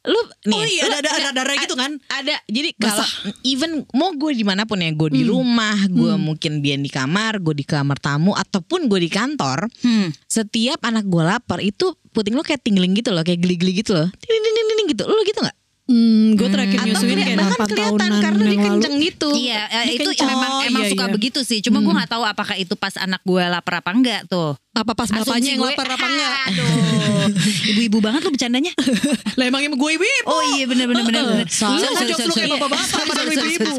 Lu 0.00 0.16
nih, 0.46 0.54
Oh 0.54 0.64
iya, 0.64 0.86
lu- 0.86 0.96
ada- 0.96 1.12
ada- 1.12 1.28
ada 1.28 1.30
darah 1.34 1.56
gitu 1.58 1.74
kan? 1.74 1.98
Ada. 2.08 2.38
Jadi 2.46 2.72
kalau 2.72 3.04
even 3.42 3.84
mau 3.90 4.14
gue 4.14 4.32
di 4.32 4.46
mana 4.46 4.64
pun 4.64 4.78
ya, 4.78 4.88
gue 4.88 5.10
di 5.10 5.26
rumah, 5.26 5.76
gue 5.84 6.14
mungkin 6.16 6.62
biar 6.62 6.78
di 6.78 6.88
kamar, 6.88 7.36
gue 7.36 7.52
di 7.52 7.66
kamar 7.66 7.98
tamu, 7.98 8.32
ataupun 8.32 8.86
gue 8.86 8.96
di 8.96 9.10
kantor, 9.10 9.66
Hmm. 9.82 10.08
setiap 10.24 10.80
anak 10.80 11.04
gue 11.04 11.20
lapar 11.20 11.58
itu 11.58 11.90
puting 12.10 12.32
lo 12.32 12.40
kayak 12.40 12.62
tingling 12.62 12.94
gitu 12.94 13.10
loh, 13.10 13.20
kayak 13.20 13.38
geli-geli 13.38 13.76
gitu 13.76 13.92
loh, 13.92 14.08
ting 14.16 14.30
ting 14.32 14.54
ting 14.56 14.66
ting 14.70 14.88
gitu. 14.88 15.04
Lu 15.04 15.20
gitu 15.20 15.42
nggak? 15.42 15.56
Hmm, 15.90 16.38
gue 16.38 16.46
terakhir 16.46 16.78
Atau 16.78 16.86
nyusuin 16.86 17.18
kayak 17.18 17.38
bahkan 17.42 17.66
8 17.66 17.66
kelihatan 17.66 17.98
tahunan 17.98 18.12
karena 18.22 18.42
dia 18.46 18.58
kenceng 18.62 18.94
gitu. 19.02 19.28
Iya, 19.34 19.60
eh, 19.66 19.82
Dia 19.90 19.94
itu 19.98 20.10
kencang. 20.14 20.28
memang 20.30 20.50
Oh, 20.50 20.68
emang 20.70 20.82
iya, 20.86 20.90
suka 20.94 21.04
iya. 21.10 21.14
begitu 21.18 21.40
sih. 21.42 21.58
Cuma 21.66 21.82
gue 21.82 21.90
nggak 21.90 22.10
tahu 22.14 22.22
apakah 22.22 22.54
itu 22.54 22.74
pas 22.78 22.94
anak 22.94 23.18
gue 23.26 23.42
lapar 23.42 23.82
apa 23.82 23.90
enggak 23.90 24.22
tuh. 24.30 24.54
Apa 24.70 24.94
pas 24.94 25.10
bapaknya 25.10 25.58
yang 25.58 25.66
lapar 25.66 25.90
apa 25.90 26.06
enggak? 26.06 26.34
Aduh, 26.46 27.26
ibu-ibu 27.74 27.98
banget 27.98 28.22
lu 28.22 28.30
bercandanya. 28.30 28.70
Lah 29.38 29.44
emang 29.50 29.66
emang 29.66 29.82
gue 29.82 29.90
ibu-ibu. 29.98 30.30
Oh 30.30 30.42
iya 30.54 30.64
benar 30.70 30.86
benar 30.86 31.04
benar. 31.10 31.50
Soalnya 31.50 31.90
Lu 31.90 32.06
jokes 32.06 32.22
lu 32.22 32.34
kayak 32.38 32.50
bapak-bapak 32.54 33.14
lu 33.26 33.32
ibu-ibu. 33.34 33.72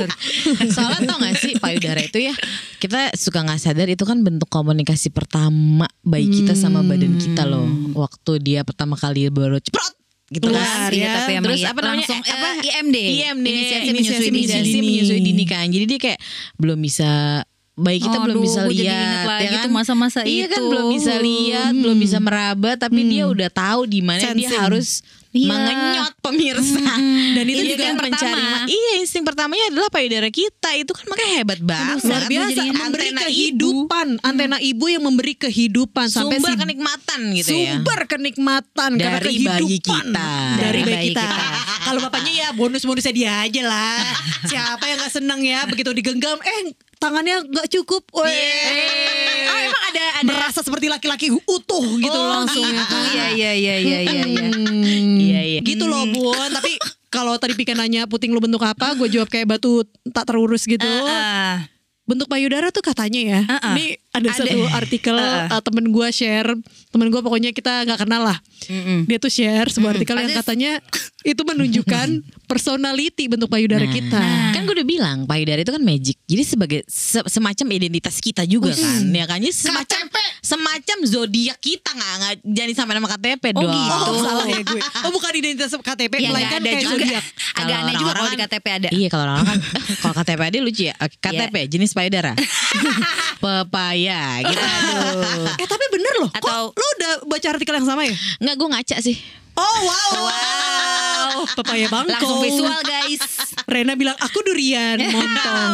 Soalnya 0.67 0.99
tau 1.07 1.17
gak 1.23 1.35
sih 1.39 1.53
payudara 1.57 2.01
itu 2.03 2.19
ya 2.21 2.33
Kita 2.81 3.13
suka 3.13 3.45
gak 3.45 3.61
sadar 3.61 3.87
itu 3.87 4.03
kan 4.03 4.19
bentuk 4.25 4.49
komunikasi 4.49 5.13
pertama 5.13 5.87
Bayi 6.01 6.27
kita 6.29 6.57
sama 6.57 6.81
badan 6.81 7.17
kita 7.17 7.45
loh 7.45 7.67
Waktu 7.93 8.41
dia 8.41 8.61
pertama 8.65 8.97
kali 8.97 9.29
baru 9.29 9.61
ceprot 9.61 10.00
gitu 10.31 10.47
Keluar, 10.47 10.87
kan 10.87 10.95
ya. 10.95 11.11
tapi 11.19 11.31
emang 11.35 11.51
Terus 11.51 11.59
iya, 11.59 11.69
apa 11.75 11.79
namanya 11.83 12.07
langsung, 12.07 12.21
apa 12.23 12.47
eh, 12.55 12.69
IMD. 12.71 12.97
IMD 13.19 13.47
Inisiasi 13.51 13.87
Inisiasi 13.91 13.91
menyusui 13.91 14.31
dini. 14.31 14.39
menyusui, 14.47 14.79
menyusui 14.79 15.19
dini 15.19 15.43
kan 15.43 15.65
Jadi 15.67 15.85
dia 15.91 15.99
kayak 15.99 16.19
belum 16.55 16.79
bisa 16.79 17.43
bayi 17.73 17.97
kita 17.97 18.17
belum 18.19 18.35
Aduh, 18.35 18.43
bisa 18.43 18.61
lihat 18.65 19.23
lagi 19.23 19.43
ya 19.43 19.51
kan? 19.53 19.63
tuh 19.63 19.71
masa-masa 19.71 20.19
iya 20.21 20.45
kan 20.45 20.59
itu. 20.59 20.67
belum 20.67 20.85
bisa 20.91 21.13
lihat 21.17 21.71
belum 21.73 21.97
bisa 21.97 22.17
meraba 22.17 22.71
tapi 22.75 22.99
dia 23.05 23.25
udah 23.25 23.49
tahu 23.49 23.81
di 23.85 23.99
mana 23.99 24.31
dia 24.31 24.49
harus 24.59 25.01
Iya. 25.31 25.47
mengenyot 25.47 26.13
pemirsa. 26.19 26.91
Dan 27.31 27.45
itu 27.47 27.63
Iya 27.63 27.71
juga 27.71 27.83
kan, 27.85 27.95
pertama. 27.95 28.11
mencari 28.11 28.43
ma- 28.43 28.67
iya 28.67 28.91
insting 28.99 29.23
pertamanya 29.23 29.71
adalah 29.71 29.87
payudara 29.87 30.27
kita. 30.27 30.69
Itu 30.75 30.91
kan 30.91 31.07
makanya 31.07 31.31
hebat 31.39 31.59
banget. 31.63 31.97
Luar 32.03 32.23
biasa. 32.27 32.59
memberi 32.59 33.07
antena 33.07 33.21
kehidupan, 33.23 34.07
antena 34.19 34.57
ibu 34.59 34.85
yang 34.85 34.99
memberi 34.99 35.33
kehidupan. 35.33 36.11
Sampai 36.11 36.35
sumber 36.35 36.51
si 36.51 36.59
kenikmatan 36.59 37.19
gitu 37.31 37.47
ya. 37.49 37.79
sumber 37.79 37.99
kenikmatan. 38.05 38.89
Karena 38.93 39.07
Dari 39.15 39.27
kehidupan. 39.31 39.55
bayi 39.57 39.77
kita. 39.79 40.27
dari 40.51 40.59
Dari 40.59 40.81
bayi 40.83 41.07
kita. 41.07 41.23
Kalau 41.81 41.99
bapaknya 42.01 42.31
ya 42.31 42.47
bonus-bonusnya 42.53 43.13
dia 43.13 43.31
aja 43.41 43.61
lah. 43.65 44.01
Siapa 44.45 44.83
yang 44.85 44.97
nggak 45.01 45.13
seneng 45.13 45.41
ya 45.41 45.65
begitu 45.65 45.89
digenggam, 45.91 46.37
eh 46.39 46.73
tangannya 46.97 47.41
nggak 47.49 47.67
cukup, 47.73 48.05
Weh. 48.13 48.29
Oh 49.49 49.57
emang 49.57 49.83
ada 49.89 50.03
ada. 50.21 50.27
merasa 50.29 50.59
seperti 50.61 50.87
laki-laki 50.87 51.33
utuh 51.33 51.85
gitu 51.97 52.13
oh, 52.13 52.29
langsung 52.29 52.63
ya. 52.63 52.77
gitu. 52.85 52.95
Iya 53.11 53.25
iya 53.33 53.51
iya 53.57 53.75
iya 53.81 53.99
iya. 54.05 54.23
iya. 54.23 54.43
Hmm, 54.53 55.17
Iya, 55.19 55.41
iya. 55.43 55.59
Gitu 55.63 55.83
loh 55.87 56.07
Bun 56.09 56.49
Tapi 56.51 56.77
kalau 57.11 57.35
tadi 57.35 57.53
Pika 57.57 57.75
nanya 57.75 58.07
puting 58.07 58.31
lu 58.31 58.39
bentuk 58.39 58.61
apa 58.63 58.95
Gue 58.95 59.11
jawab 59.11 59.27
kayak 59.27 59.47
batu 59.49 59.83
tak 60.11 60.29
terurus 60.29 60.63
gitu 60.63 60.85
Ah, 60.85 61.67
Bentuk 62.07 62.27
payudara 62.27 62.71
tuh 62.71 62.83
katanya 62.83 63.21
ya 63.21 63.41
Uh-uh. 63.45 63.73
Ini 63.75 63.85
ada, 64.15 64.29
Ada. 64.31 64.37
satu 64.43 64.57
artikel 64.71 65.15
Uh-uh. 65.17 65.51
uh, 65.51 65.61
Temen 65.61 65.85
gue 65.91 66.07
share 66.11 66.51
Temen 66.91 67.07
gue 67.07 67.17
pokoknya 67.17 67.49
kita 67.49 67.83
gak 67.83 67.99
kenal 68.01 68.21
lah. 68.21 68.37
Mm-mm. 68.63 69.03
Dia 69.05 69.17
tuh 69.17 69.27
share 69.27 69.65
sebuah 69.65 69.95
artikel 69.95 70.13
yang 70.13 70.35
katanya 70.35 70.71
Itu 71.21 71.41
menunjukkan 71.41 72.07
personality 72.51 73.25
bentuk 73.25 73.47
payudara 73.47 73.81
Nah, 73.81 73.89
kita. 73.89 74.21
Kan 74.51 74.61
gue 74.61 74.73
udah 74.73 74.83
bilang 74.85 75.17
payudara 75.23 75.57
itu 75.57 75.69
kan 75.69 75.79
magic. 75.79 76.19
Jadi 76.21 76.43
sebagai 76.43 76.79
se- 76.85 77.23
semacam 77.25 77.67
identitas 77.71 78.17
kita 78.17 78.43
juga 78.43 78.71
kan 78.71 79.07
ya 79.07 79.23
kan? 79.23 79.39
Jadi 79.39 79.53
semacam 79.53 80.01
semacam 80.41 80.97
zodiak 81.03 81.57
kita 81.57 81.85
nggak 81.87 82.13
nggak 82.17 82.33
jadi 82.43 82.71
sampai 82.73 82.93
nama 82.93 83.07
KTP 83.07 83.43
Oh 83.51 83.61
dong 83.61 83.71
gitu. 83.71 83.95
Oh 84.03 84.17
salah 84.19 84.45
ya 84.45 84.59
gue. 84.59 84.81
Oh 85.05 85.11
bukan 85.11 85.31
identitas 85.33 85.71
KTP 85.71 86.13
Ya, 86.17 86.27
Melainkan 86.27 86.49
nggak 86.51 86.59
ada 86.59 86.67
kayak 86.67 86.83
juga. 86.83 86.93
zodiak. 86.97 87.23
Agak 87.61 87.75
aneh 87.77 87.95
juga 87.95 88.11
kalau 88.11 88.29
di 88.29 88.39
KTP 88.39 88.65
ada. 88.67 88.89
Iya 88.91 89.07
kalau 89.07 89.23
orang 89.25 89.45
kan. 89.47 89.57
Kalau 89.95 90.13
KTP 90.15 90.41
ada 90.43 90.57
lucu 90.59 90.83
ya. 90.83 90.95
KTP 90.99 91.55
jenis 91.67 91.91
payudara. 91.91 92.31
Pepaya 93.37 94.21
gitu. 94.43 94.63
Eh 95.55 95.67
tapi 95.67 95.85
bener 95.89 96.13
loh. 96.19 96.29
Kok 96.31 96.41
Atau- 96.41 96.73
lu 96.81 96.87
udah 96.97 97.11
baca 97.29 97.47
artikel 97.53 97.77
yang 97.77 97.85
sama 97.85 98.01
ya? 98.09 98.15
Enggak 98.41 98.55
gue 98.57 98.67
ngaca 98.73 98.97
sih. 99.05 99.17
Oh 99.51 99.77
wow 99.83 100.11
Wow 100.31 101.43
Pepaya 101.59 101.87
bangko 101.91 102.11
Langsung 102.11 102.39
visual 102.41 102.81
guys. 102.81 103.21
Rena 103.65 103.93
bilang 103.97 104.17
aku 104.19 104.39
durian 104.45 104.99
montong. 104.99 105.71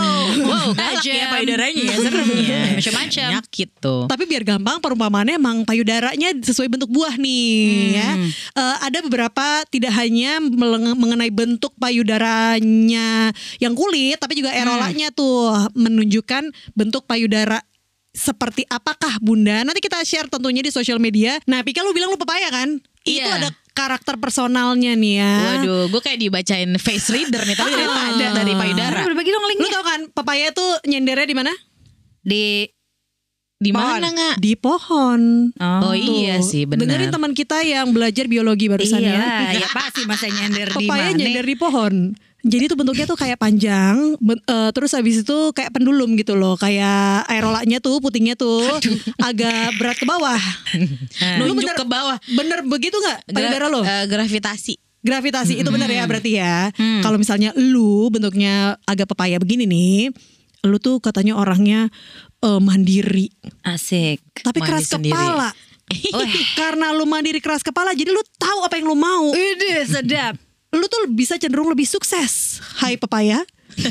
Wow, 0.48 0.70
galak 0.78 1.04
ya 1.04 1.28
payudaranya 1.34 1.82
ya 1.82 1.96
serem 1.98 2.28
ya. 2.40 2.62
Macam-macam. 2.78 3.28
Nyakit 3.38 3.70
tuh. 3.82 4.04
Tapi 4.08 4.24
biar 4.30 4.44
gampang 4.48 4.78
perumpamaannya 4.80 5.36
emang 5.36 5.66
payudaranya 5.68 6.30
sesuai 6.40 6.72
bentuk 6.72 6.90
buah 6.94 7.20
nih 7.20 8.00
ya. 8.00 8.10
Eh, 8.54 8.78
ada 8.86 9.02
beberapa 9.04 9.66
tidak 9.68 9.92
hanya 9.98 10.40
mengenai 10.96 11.32
bentuk 11.34 11.74
payudaranya 11.82 13.34
yang 13.60 13.74
kulit, 13.74 14.22
tapi 14.22 14.40
juga 14.40 14.54
erolanya 14.54 15.12
tuh 15.12 15.52
menunjukkan 15.74 16.54
bentuk 16.78 17.04
payudara 17.10 17.60
seperti 18.18 18.66
apakah 18.66 19.22
bunda 19.22 19.62
nanti 19.62 19.78
kita 19.78 20.02
share 20.02 20.26
tentunya 20.26 20.60
di 20.60 20.70
sosial 20.70 20.98
media 20.98 21.38
nah 21.46 21.62
Pika 21.62 21.80
lu 21.80 21.92
bilang 21.92 22.10
lu 22.10 22.18
pepaya 22.18 22.50
kan 22.50 22.82
itu 23.04 23.22
Iya. 23.22 23.38
ada 23.38 23.50
karakter 23.72 24.18
personalnya 24.18 24.92
nih 24.92 25.14
ya 25.16 25.34
Waduh, 25.56 25.86
gue 25.88 26.02
kayak 26.02 26.18
dibacain 26.20 26.72
face 26.76 27.08
reader 27.08 27.40
nih, 27.40 27.54
tapi 27.54 27.70
ternyata 27.70 28.02
ada 28.10 28.28
dari 28.36 28.54
payudara. 28.54 29.00
Berbagi 29.02 29.30
dong 29.30 29.40
lu 29.40 29.50
linknya. 29.50 29.70
tau 29.72 29.86
kan 29.86 30.02
pepaya 30.12 30.50
tuh 30.50 30.66
nyendernya 30.84 31.24
di 31.24 31.36
mana 31.36 31.54
Di 32.20 32.68
Di 33.56 33.72
mana 33.72 34.06
nggak? 34.08 34.36
di 34.38 34.54
pohon 34.54 35.50
Oh, 35.58 35.94
iya 35.94 36.42
sih, 36.42 36.66
benar. 36.66 36.84
Dengerin 36.84 37.10
teman 37.10 37.32
kita 37.32 37.62
yang 37.62 37.90
belajar 37.90 38.26
biologi 38.26 38.66
barusan 38.66 39.00
Iya, 39.00 39.18
ya. 39.56 39.62
ya 39.62 39.68
pasti 39.72 40.04
masa 40.04 40.26
nyender 40.26 40.68
di 40.68 40.78
Pepaya 40.84 41.08
mana. 41.08 41.18
nyender 41.18 41.46
di 41.46 41.56
pohon. 41.56 41.94
Jadi 42.46 42.70
tuh 42.70 42.78
bentuknya 42.78 43.04
tuh 43.04 43.18
kayak 43.18 43.42
panjang, 43.42 44.14
ben- 44.22 44.40
eh, 44.40 44.70
terus 44.70 44.94
habis 44.94 45.26
itu 45.26 45.38
kayak 45.52 45.74
pendulum 45.74 46.14
gitu 46.14 46.38
loh, 46.38 46.54
kayak 46.54 47.26
aerolanya 47.26 47.82
tuh 47.82 47.98
putingnya 47.98 48.38
tuh 48.38 48.62
agak 49.20 49.74
berat 49.76 49.98
ke 49.98 50.06
bawah. 50.06 50.38
Nunjuk 51.42 51.58
bener- 51.58 51.76
ke 51.76 51.86
bawah. 51.86 52.18
Bener 52.30 52.62
begitu 52.64 52.94
nggak 52.94 53.26
payudara 53.28 53.68
lo? 53.68 53.82
Eh, 53.82 54.06
gravitasi. 54.06 54.78
Gravitasi 55.02 55.58
itu 55.58 55.70
bener 55.70 55.88
ya 55.88 56.06
berarti 56.06 56.32
ya. 56.36 56.70
Kalau 57.02 57.18
misalnya 57.18 57.52
lu 57.58 58.08
bentuknya 58.08 58.78
agak 58.84 59.10
pepaya 59.10 59.42
begini 59.42 59.66
nih, 59.66 60.14
lu 60.62 60.78
tuh 60.78 61.02
katanya 61.02 61.36
orangnya 61.36 61.90
eh, 62.40 62.60
mandiri, 62.62 63.34
Asik. 63.64 64.22
tapi 64.40 64.62
Mandi 64.62 64.70
keras 64.70 64.84
sendiri. 64.88 65.16
kepala. 65.16 65.50
Karena 66.60 66.92
lu 66.92 67.08
mandiri 67.08 67.40
keras 67.40 67.64
kepala, 67.64 67.96
jadi 67.96 68.12
lu 68.12 68.20
tahu 68.38 68.62
apa 68.62 68.76
yang 68.76 68.88
lu 68.88 68.96
mau. 68.96 69.32
Ide 69.32 69.88
sedap. 69.88 70.36
Lu 70.70 70.86
tuh 70.86 71.08
bisa 71.10 71.36
cenderung 71.36 71.68
lebih 71.68 71.86
sukses. 71.86 72.60
Hai 72.76 72.96
pepaya. 72.96 73.44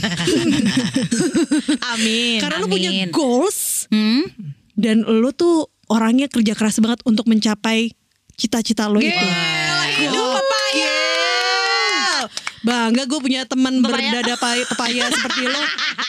Amin. 1.92 2.38
Karena 2.38 2.58
lu 2.58 2.66
amin. 2.66 2.72
punya 2.72 2.90
goals 3.08 3.86
Hmm? 3.86 4.26
dan 4.74 5.00
lu 5.00 5.30
tuh 5.30 5.70
orangnya 5.86 6.26
kerja 6.26 6.52
keras 6.52 6.76
banget 6.78 7.00
untuk 7.02 7.24
mencapai 7.24 7.94
cita-cita 8.34 8.86
lo 8.86 8.98
itu. 8.98 9.14
hidup 9.96 10.26
papaya. 10.34 10.98
Bangga 12.60 13.06
gue 13.06 13.20
punya 13.20 13.46
teman 13.46 13.78
berdada 13.78 14.34
pay- 14.36 14.66
pepaya 14.66 15.06
seperti 15.08 15.46
lo. 15.46 15.62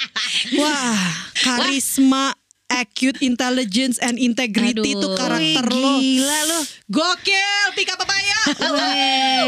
Wah, 0.60 0.98
karisma, 1.38 2.34
acute 2.70 3.20
intelligence 3.22 3.96
and 3.98 4.16
integrity 4.16 4.92
Aduh. 4.92 4.94
itu 4.94 5.08
karakter 5.16 5.66
Wih, 5.66 5.78
lo. 5.78 5.94
gila 5.98 6.40
lo. 6.46 6.60
Gokil, 6.88 7.64
pika 7.74 7.96
papaya. 7.96 8.36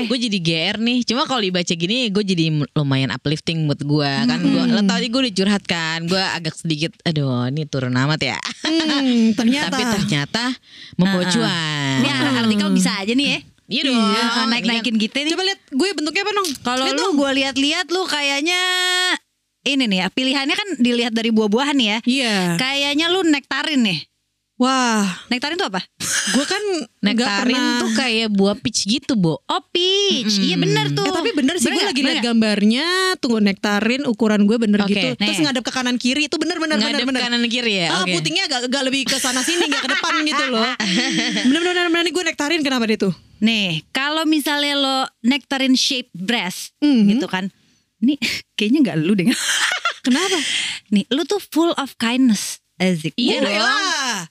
gue 0.02 0.18
jadi 0.20 0.38
GR 0.40 0.78
nih 0.78 1.04
cuma 1.04 1.24
kalau 1.24 1.40
dibaca 1.40 1.72
gini 1.72 2.08
gue 2.10 2.20
jadi 2.20 2.46
lumayan 2.74 3.10
uplifting 3.10 3.64
mood 3.64 3.80
gue 3.80 4.12
kan 4.26 4.36
gue 4.38 4.64
lo 4.66 4.82
tau 4.84 5.00
gue 5.00 5.22
udah 5.22 5.34
curhat 5.34 5.64
kan 5.64 6.04
gue 6.04 6.20
agak 6.20 6.52
sedikit 6.54 6.92
aduh 7.04 7.48
ini 7.48 7.64
turun 7.64 7.96
amat 7.96 8.20
ya 8.26 8.40
Hmm, 8.60 9.32
ternyata. 9.34 9.72
tapi 9.74 9.84
ternyata 9.98 10.44
membawa 10.96 11.24
cuan 11.26 12.00
Ini 12.04 12.10
artikel 12.38 12.70
bisa 12.70 12.92
aja 12.94 13.12
nih 13.12 13.28
ya. 13.30 13.40
iya 13.70 13.82
dong 13.86 14.50
naik-naikin 14.50 14.98
kita 14.98 15.24
nih. 15.24 15.32
Coba 15.32 15.44
lihat 15.46 15.62
gue 15.70 15.88
bentuknya 15.94 16.22
apa 16.22 16.32
dong? 16.34 16.50
Kalau 16.60 16.84
Lihat 16.84 16.98
lu 16.98 17.08
gue 17.14 17.32
lihat-lihat 17.38 17.86
lu 17.88 18.02
kayaknya 18.04 18.62
ini 19.62 19.84
nih 19.86 20.00
ya 20.00 20.08
pilihannya 20.08 20.56
kan 20.56 20.70
dilihat 20.78 21.12
dari 21.12 21.30
buah-buahan 21.30 21.76
nih 21.76 21.88
ya. 21.88 21.98
Iya. 22.04 22.36
Kayaknya 22.56 23.06
lu 23.08 23.24
nektarin 23.24 23.82
nih. 23.82 24.00
Wah, 24.56 25.08
Nektarin 25.30 25.56
tuh 25.56 25.72
apa? 25.72 25.80
gue 26.36 26.44
kan 26.44 26.60
nektarin 27.00 27.56
pernah. 27.56 27.80
tuh 27.80 27.90
kayak 27.96 28.28
buah 28.30 28.54
peach 28.54 28.84
gitu 28.84 29.16
bo 29.16 29.40
Oh 29.42 29.64
peach. 29.66 30.36
Iya 30.38 30.60
bener 30.60 30.92
tuh. 30.92 31.02
Eh 31.02 31.16
tapi 31.16 31.32
bener 31.32 31.56
sih 31.56 31.68
gue 31.68 31.80
lagi 31.80 31.96
Bener 31.96 32.12
liat 32.12 32.16
nggak? 32.20 32.28
gambarnya 32.28 32.88
Tunggu 33.18 33.40
nektarin 33.40 34.04
ukuran 34.04 34.44
gue 34.44 34.60
bener 34.60 34.84
Oke, 34.84 34.92
gitu 34.92 35.08
Terus 35.16 35.40
ngadep 35.40 35.64
ke 35.64 35.72
kanan 35.72 35.96
kiri 35.96 36.28
Itu 36.28 36.36
bener 36.36 36.60
bener 36.60 36.76
bener 36.76 36.92
ngadep 36.92 37.08
bener 37.08 37.22
kanan 37.24 37.48
kiri 37.48 37.74
ya 37.78 37.88
Ah, 37.90 38.04
oke 38.04 38.12
putingnya 38.14 38.44
agak, 38.46 38.68
agak 38.68 38.84
lebih 38.84 39.02
ke 39.06 39.16
sana 39.16 39.40
sini 39.42 39.64
Gak 39.66 39.80
ke 39.80 39.90
depan 39.90 40.14
gitu 40.24 40.44
loh 40.50 40.68
Bener 41.48 41.60
bener 41.64 41.74
bener, 41.74 41.88
bener 41.90 42.04
nih 42.04 42.14
gue 42.14 42.24
nektarin 42.26 42.60
kenapa 42.60 42.84
dia 42.84 43.00
tuh 43.00 43.14
Nih 43.40 43.88
kalau 43.90 44.28
misalnya 44.28 44.76
lo 44.76 44.98
nektarin 45.22 45.72
shaped 45.74 46.12
breast 46.14 46.76
Mhm. 46.80 47.16
gitu 47.16 47.26
kan. 47.26 47.48
Nih 48.00 48.18
kayaknya 48.54 48.80
nggak 48.86 48.98
lu 49.00 49.14
deh. 49.14 49.28
Kenapa? 50.06 50.38
nih 50.90 51.04
lu 51.12 51.24
tuh 51.24 51.40
full 51.40 51.76
of 51.76 51.96
kindness. 51.96 52.64
Azik. 52.76 53.12
Iya 53.14 53.44
lah. 53.44 54.24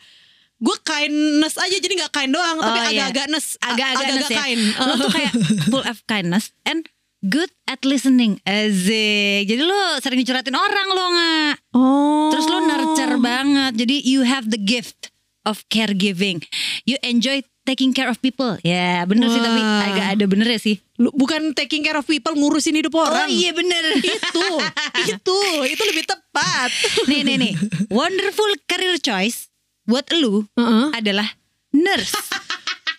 Gue 0.59 0.75
kindness 0.81 1.55
aja 1.55 1.71
jadi 1.71 1.95
gak 2.01 2.11
kind 2.11 2.35
doang 2.35 2.59
Tapi 2.59 2.67
Oh, 2.67 2.91
iya. 2.91 3.07
agak-agak 3.07 3.27
ness 3.31 3.55
agak-agak 3.61 4.07
ness 4.11 4.27
ya. 4.27 4.39
kind 4.43 4.63
Lo 4.89 4.95
tuh 4.99 5.11
kayak 5.13 5.33
full 5.69 5.85
of 5.85 5.99
kindness 6.03 6.51
and 6.65 6.89
good 7.23 7.47
at 7.65 7.79
listening. 7.85 8.41
Azik. 8.43 9.45
Jadi 9.45 9.61
lo 9.61 9.77
sering 10.01 10.19
dicurhatin 10.19 10.55
orang 10.55 10.89
lo 10.89 11.05
nggak. 11.09 11.55
Oh 11.75 12.33
Terus 12.33 12.47
lo 12.47 12.59
nurture 12.61 13.17
banget. 13.21 13.73
Jadi 13.77 13.97
you 14.03 14.25
have 14.25 14.49
the 14.49 14.59
gift 14.59 15.13
of 15.45 15.63
caregiving. 15.69 16.43
You 16.83 16.99
enjoy 17.01 17.45
taking 17.69 17.93
care 17.93 18.09
of 18.09 18.17
people. 18.17 18.57
Ya 18.63 19.05
bener 19.05 19.29
sih 19.29 19.39
tapi 19.39 19.61
Wah. 19.61 19.85
agak 19.87 20.07
ada 20.11 20.25
bener 20.25 20.49
ya 20.49 20.57
sih. 20.59 20.81
Lu 20.97 21.13
Bukan 21.13 21.53
taking 21.53 21.83
care 21.83 21.95
of 21.95 22.05
people 22.05 22.33
Ngurusin 22.33 22.73
hidup 22.73 22.97
orang 22.97 23.23
Oh 23.23 23.29
iya 23.29 23.53
bener. 23.53 23.85
Itu 23.95 24.47
Itu 25.07 25.37
Itu 25.63 25.83
lebih 25.85 26.05
tepat 26.05 26.73
nih 27.05 27.21
nih 27.23 27.37
nih. 27.39 27.53
Wonderful 27.89 28.49
career 28.65 28.97
choice 28.97 29.53
buat 29.85 30.09
lu 30.11 30.49
Heeh. 30.55 30.87
adalah 30.95 31.29
nurse. 31.71 32.17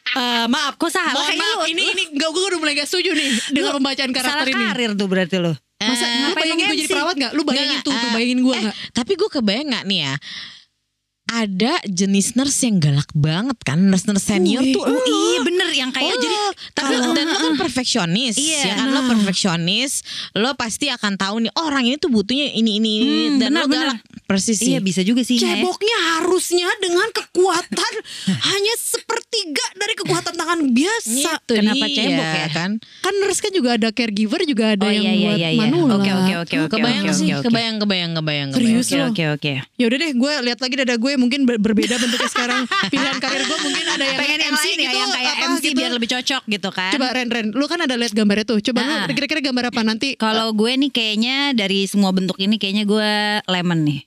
Eh, 0.09 0.45
maaf, 0.47 0.73
Kok 0.73 0.89
salah? 0.89 1.13
Mohon 1.13 1.37
maaf, 1.37 1.57
lu- 1.61 1.69
ini 1.69 1.83
ini 1.87 2.03
enggak 2.09 2.33
gue 2.33 2.41
udah 2.43 2.57
mulai 2.57 2.73
gak 2.73 2.89
setuju 2.89 3.13
nih 3.13 3.29
dengan 3.53 3.77
pembacaan 3.77 4.09
karakter 4.09 4.41
Salah 4.41 4.49
ini. 4.51 4.65
karir 4.67 4.91
tuh 4.97 5.05
berarti 5.05 5.37
lo. 5.37 5.53
Masa 5.77 6.01
Eh, 6.01 6.09
lu 6.09 6.17
ngapain 6.25 6.33
bayangin 6.41 6.65
gue 6.65 6.75
jadi 6.75 6.89
perawat 6.89 7.15
gak? 7.15 7.31
Lu 7.31 7.41
bayangin 7.45 7.69
Nggak, 7.71 7.85
tuh, 7.85 7.93
tuh 7.93 8.01
eh, 8.01 8.11
bayangin 8.11 8.39
gue 8.41 8.51
eh, 8.51 8.61
gak? 8.65 8.75
Tapi 8.91 9.11
gue 9.13 9.29
kebayang 9.29 9.67
gak 9.69 9.83
nih 9.85 9.99
ya 10.01 10.13
ada 11.31 11.77
jenis 11.83 12.33
nurse 12.33 12.57
yang 12.61 12.77
galak 12.77 13.07
banget 13.11 13.53
kan 13.61 13.77
nurse-nurse 13.79 14.25
senior 14.25 14.59
Wih, 14.59 14.73
tuh 14.73 14.83
lo. 14.83 14.97
Iya 14.99 15.39
bener 15.41 15.69
yang 15.71 15.89
kayak 15.89 16.09
Oh, 16.09 16.17
jadi 16.17 16.35
tapi 16.73 16.93
kalau- 16.95 17.13
dan 17.13 17.27
lo 17.27 17.37
kan 17.39 17.53
perfeksionis 17.55 18.35
Iya, 18.35 18.61
ya 18.63 18.73
kan 18.75 18.87
lo 18.89 18.97
nah. 18.97 19.07
perfeksionis 19.07 19.91
lo 20.33 20.51
pasti 20.53 20.87
akan 20.87 21.13
tahu 21.15 21.35
nih 21.39 21.51
oh, 21.53 21.63
orang 21.63 21.85
ini 21.85 21.95
tuh 21.95 22.09
butuhnya 22.09 22.49
ini 22.51 22.71
ini, 22.75 22.93
Hmm, 22.99 23.37
dan 23.37 23.49
benar, 23.51 23.61
lo 23.61 23.67
galak 23.67 23.99
persis 24.25 24.57
sih 24.57 24.69
Iya 24.69 24.79
bisa 24.79 25.01
juga 25.01 25.21
sih. 25.21 25.37
Nggak 25.37 25.47
ya? 25.47 25.55
Ceboknya 25.59 25.97
harusnya 26.15 26.69
dengan 26.77 27.07
kekuatan 27.09 27.93
hanya 28.49 28.73
sepertiga 28.75 29.65
dari 29.75 29.93
kekuatan 29.95 30.33
tangan 30.33 30.59
biasa. 30.67 31.31
Itu 31.39 31.53
Kenapa 31.55 31.85
dia, 31.85 31.95
cebok 31.95 32.29
ya? 32.31 32.47
kan 32.49 32.71
Kan 32.99 33.13
nurse 33.17 33.39
kan 33.39 33.51
juga 33.51 33.69
ada 33.75 33.89
caregiver 33.89 34.41
juga 34.43 34.73
ada 34.73 34.85
Oh, 34.85 34.91
yang 34.91 35.03
iya, 35.03 35.13
iya, 35.13 35.25
buat 35.25 35.37
iya, 35.37 35.49
iya. 35.51 35.61
manula. 35.63 35.93
Oke, 35.95 36.11
oke, 36.11 36.33
oke, 36.39 36.55
oke. 36.59 36.73
kebayang 36.73 37.05
oke, 37.05 37.13
sih 37.15 37.27
oke, 37.27 37.35
oke. 37.35 37.45
kebayang 37.45 37.75
kebayang 37.77 38.11
kebayang 38.15 38.49
Serius. 38.51 38.85
Oke 38.87 38.95
lo? 38.95 39.05
oke 39.09 39.23
oke. 39.35 39.53
Ya 39.75 39.85
udah 39.85 39.97
deh, 39.97 40.11
gue 40.11 40.33
lihat 40.43 40.59
lagi 40.59 40.75
dada 40.75 40.95
gue 40.95 41.11
mungkin 41.19 41.43
ber- 41.43 41.59
berbeda 41.59 41.95
bentuknya 41.95 42.29
sekarang. 42.29 42.63
Pilihan 42.87 43.19
karir 43.19 43.43
gue 43.43 43.57
mungkin 43.59 43.85
ada 43.85 44.01
yang 44.01 44.17
Pengen 44.17 44.39
yang 44.39 44.53
MC 44.53 44.63
lain 44.63 44.71
ya 44.71 44.79
gitu, 44.81 44.97
yang 44.97 45.09
kayak 45.11 45.29
apa 45.29 45.45
MC 45.45 45.61
gitu. 45.61 45.75
biar 45.75 45.91
lebih 45.91 46.09
cocok 46.09 46.41
gitu 46.47 46.69
kan. 46.71 46.91
Coba 46.95 47.07
Ren 47.11 47.27
Ren, 47.27 47.45
lu 47.51 47.65
kan 47.65 47.79
ada 47.79 47.93
lihat 47.93 48.13
gambarnya 48.13 48.45
tuh. 48.47 48.59
Coba 48.63 48.79
Ah. 48.79 49.03
lu 49.03 49.11
kira-kira 49.11 49.41
gambar 49.41 49.65
apa 49.67 49.81
nanti? 49.83 50.15
Kalau 50.15 50.49
gue 50.51 50.71
nih 50.71 50.89
kayaknya 50.89 51.35
dari 51.53 51.83
semua 51.83 52.09
bentuk 52.09 52.39
ini 52.39 52.55
kayaknya 52.55 52.83
gue 52.83 53.09
lemon 53.45 53.79
nih. 53.83 53.99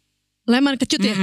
Lemon 0.45 0.75
kecut 0.75 0.99
ya? 0.99 1.15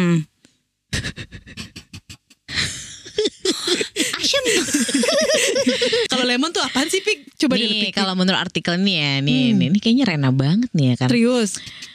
Asyem. 4.16 4.44
Kalau 6.08 6.24
lemon 6.24 6.50
tuh 6.50 6.62
apaan 6.62 6.88
sih 6.88 7.00
Pik? 7.00 7.38
Coba 7.38 7.56
nih 7.56 7.92
kalau 7.92 8.14
menurut 8.14 8.40
artikel 8.40 8.76
ini 8.78 8.94
ya 8.96 9.12
nih, 9.20 9.42
Hmm. 9.46 9.58
nih 9.58 9.68
ini 9.68 9.78
kayaknya 9.78 10.06
Rena 10.08 10.30
banget 10.30 10.70
nih 10.72 10.86
ya 10.88 10.96
kan 10.98 11.08
Serius. 11.08 11.52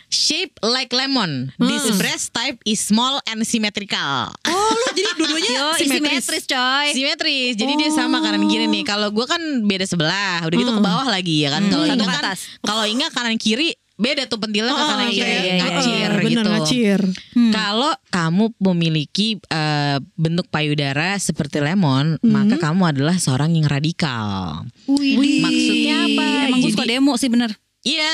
shape 0.06 0.54
like 0.62 0.90
lemon 0.90 1.50
Hmm. 1.52 1.66
this 1.66 1.90
breast 1.92 2.30
type 2.30 2.56
is 2.62 2.78
small 2.78 3.18
and 3.26 3.42
symmetrical 3.42 4.30
Oh 4.44 4.70
lu 4.72 4.86
jadi 4.94 5.10
dua-duanya 5.12 5.74
simetris. 5.74 6.22
simetris 6.22 6.44
coy. 6.46 6.86
simetris 6.92 7.52
jadi 7.54 7.72
dia 7.74 7.90
sama 7.90 8.18
kanan 8.18 8.46
kiri 8.46 8.64
nih 8.64 8.84
kalau 8.84 9.10
gue 9.10 9.24
kan 9.24 9.42
beda 9.60 9.82
sebelah 9.82 10.40
udah 10.40 10.54
gitu 10.54 10.70
ke 10.70 10.80
bawah 10.80 11.06
lagi 11.08 11.42
ya 11.42 11.50
kan 11.50 11.66
kalau 11.66 11.82
Hmm, 11.82 11.90
satu 11.90 11.98
Inga 11.98 12.06
ke 12.06 12.14
kan 12.14 12.24
atas. 12.24 12.40
kalau 12.62 12.84
Inga 12.84 13.08
kanan 13.10 13.36
kiri 13.36 13.74
beda 13.94 14.26
tuh 14.26 14.36
pentilnya 14.36 14.68
Oh, 14.68 14.78
kanan 14.80 15.06
iya, 15.06 15.14
kiri 15.14 15.30
iya, 15.30 15.40
iya, 15.40 15.54
ngacir 15.60 16.10
iya. 16.12 16.28
gitu 16.28 16.40
ngacir. 16.44 17.00
Kalau 17.50 17.92
kamu 18.08 18.44
memiliki 18.64 19.28
eh, 19.44 19.96
bentuk 20.14 20.46
payudara 20.48 21.14
seperti 21.16 21.58
lemon, 21.58 22.18
Hmm. 22.18 22.26
maka 22.26 22.58
kamu 22.60 22.90
adalah 22.90 23.16
seorang 23.16 23.52
yang 23.52 23.64
radikal. 23.64 24.62
Wih. 24.84 25.40
Maksudnya 25.40 25.96
apa? 26.04 26.24
Emang 26.48 26.58
gue 26.60 26.70
suka 26.70 26.84
demo 26.84 27.14
sih 27.14 27.28
bener. 27.28 27.54
Iya, 27.80 28.12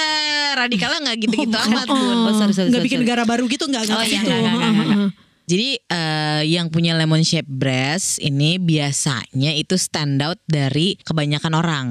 radikalnya 0.56 0.98
nggak 1.00 1.18
gitu-gitu 1.20 1.54
amat, 1.54 1.86
Oh. 1.86 1.94
Oh, 2.26 2.34
sorry, 2.34 2.50
sorry, 2.50 2.68
nggak 2.68 2.74
sorry, 2.74 2.84
bikin 2.84 2.98
sorry. 2.98 3.06
negara 3.06 3.22
baru 3.22 3.46
gitu 3.46 3.64
nggak 3.64 3.82
Oh, 3.86 4.02
iya, 4.02 4.18
situ. 4.18 4.26
nggak, 4.26 4.36
nggak, 4.36 4.52
nggak, 4.52 4.72
Heeh, 4.74 4.88
heeh. 4.90 5.10
Jadi 5.50 5.68
eh, 5.82 6.42
yang 6.46 6.70
punya 6.70 6.94
lemon 6.94 7.20
shape 7.20 7.44
breast 7.44 8.22
ini 8.22 8.56
biasanya 8.56 9.50
itu 9.52 9.74
stand 9.74 10.20
out 10.20 10.38
dari 10.44 10.94
kebanyakan 10.96 11.52
orang 11.52 11.88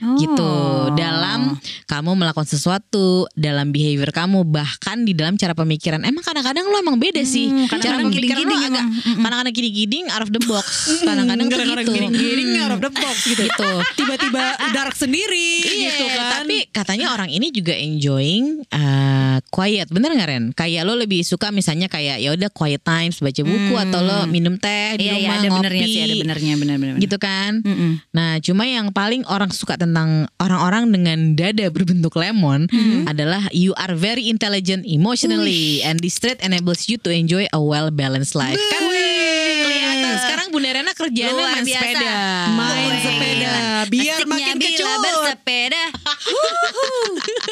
Oh. 0.00 0.16
gitu 0.16 0.52
dalam 0.94 1.56
kamu 1.84 2.14
melakukan 2.14 2.46
sesuatu 2.46 3.00
dalam 3.34 3.68
behavior 3.68 4.08
kamu 4.08 4.44
bahkan 4.44 5.02
di 5.02 5.12
dalam 5.12 5.34
cara 5.34 5.52
pemikiran 5.52 6.00
emang 6.00 6.22
kadang-kadang 6.22 6.64
lo 6.64 6.78
emang 6.78 6.96
beda 6.96 7.20
sih 7.20 7.48
Hmm, 7.48 7.68
cara 7.68 8.00
kadang-kadang 8.00 8.08
pemikiran 8.08 8.38
lo 8.38 8.54
agak 8.54 8.64
emang. 8.70 8.86
Mm-mm. 8.86 9.16
kadang-kadang 9.20 9.54
giding-giding 9.54 10.04
out 10.08 10.22
of 10.22 10.30
the 10.30 10.42
box 10.42 10.66
kadang-kadang 11.08 11.46
tuh 11.46 11.58
gitu 11.58 11.90
giring-giring 11.90 12.50
out 12.58 12.72
of 12.72 12.80
the 12.80 12.92
box 12.92 13.16
gitu. 13.26 13.42
Gitu. 13.42 13.70
Tiba-tiba 13.98 14.42
dark 14.70 14.94
sendiri 14.94 15.50
Iya, 15.60 15.90
gitu 15.90 16.04
kan. 16.06 16.30
tapi 16.38 16.56
katanya 16.70 17.06
orang 17.12 17.28
ini 17.28 17.50
juga 17.50 17.74
enjoying 17.74 18.64
uh, 18.70 19.38
quiet, 19.48 19.88
bener 19.88 20.12
nggak 20.12 20.28
Ren? 20.28 20.44
Kayak 20.52 20.84
lo 20.84 20.94
lebih 20.94 21.20
suka 21.20 21.48
misalnya 21.50 21.88
kayak 21.88 22.20
ya 22.20 22.32
udah 22.32 22.48
quiet 22.48 22.80
times 23.00 23.16
baca 23.18 23.40
buku 23.40 23.72
Hmm. 23.72 23.84
atau 23.84 24.00
lo 24.00 24.18
minum 24.26 24.54
teh 24.54 24.94
di 24.94 25.06
Iya, 25.06 25.14
iya 25.14 25.16
rumah 25.16 25.34
ada 25.34 25.48
ngopi, 25.48 25.58
benernya 25.62 25.86
sih, 25.86 26.00
ada 26.00 26.14
benernya, 26.18 26.54
bener-bener. 26.54 26.94
gitu 26.98 27.16
kan? 27.16 27.52
Mm-mm. 27.60 27.92
Nah, 28.10 28.36
cuma 28.38 28.64
yang 28.64 28.90
paling 28.90 29.24
orang 29.24 29.48
suka 29.50 29.74
tentang 29.74 30.08
orang-orang 30.36 30.90
dengan 30.90 31.18
dada 31.32 31.66
berbentuk 31.68 32.12
lemon 32.14 32.66
Hmm. 32.66 33.06
adalah 33.06 33.48
you 33.50 33.72
are 33.74 33.92
very 33.92 34.28
intelligent 34.28 34.84
emotionally 34.84 35.80
and 35.80 35.98
this 35.98 36.16
trait 36.16 36.36
enables 36.40 36.84
you 36.86 36.96
to 36.96 37.08
enjoy 37.08 37.48
a 37.48 37.58
well 37.58 37.88
balanced 37.88 38.34
life. 38.34 38.60
Kan 38.70 38.82
kelihatan 38.82 38.90
sekarang 38.90 38.99
Bunda 40.50 40.70
Rena 40.70 40.90
kerjaannya 40.90 41.32
Luar 41.32 41.54
main 41.54 41.64
biasa. 41.64 41.80
sepeda. 41.80 42.12
Main 42.52 42.84
Wih, 42.84 43.00
sepeda, 43.00 43.52
biar 43.86 44.18
Asiknya 44.18 44.28
makin 44.28 44.54
bila 44.58 44.68
kecut. 44.68 44.98
bersepeda. 45.00 45.82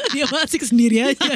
Dia 0.08 0.24
masih 0.26 0.58
sendiri 0.60 0.96
aja. 1.04 1.30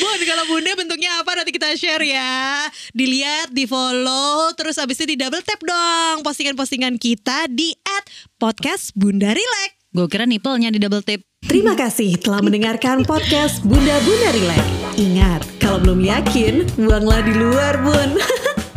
Bun, 0.00 0.18
kalau 0.24 0.44
bunda 0.46 0.70
bentuknya 0.74 1.10
apa 1.18 1.30
nanti 1.34 1.50
kita 1.50 1.74
share 1.74 2.02
ya. 2.02 2.64
Dilihat, 2.90 3.50
di 3.50 3.64
follow, 3.64 4.50
terus 4.54 4.76
abis 4.76 4.98
itu 4.98 5.12
di 5.12 5.16
double 5.16 5.40
tap 5.40 5.58
dong 5.60 6.22
postingan-postingan 6.22 6.96
kita 6.96 7.46
di 7.48 7.72
at 7.84 8.04
podcast 8.36 8.92
Bunda 8.94 9.30
Relax. 9.30 9.70
Gue 9.88 10.04
kira 10.06 10.24
nipelnya 10.24 10.68
di 10.68 10.78
double 10.78 11.00
tip. 11.00 11.20
Terima 11.40 11.72
kasih 11.72 12.18
telah 12.18 12.40
mendengarkan 12.40 13.02
podcast 13.02 13.62
Bunda 13.62 13.94
Bunda 14.02 14.28
Relax. 14.30 14.62
Ingat, 14.96 15.40
kalau 15.58 15.78
belum 15.78 16.00
yakin, 16.02 16.66
buanglah 16.76 17.20
di 17.22 17.32
luar, 17.32 17.74
Bun. 17.80 18.10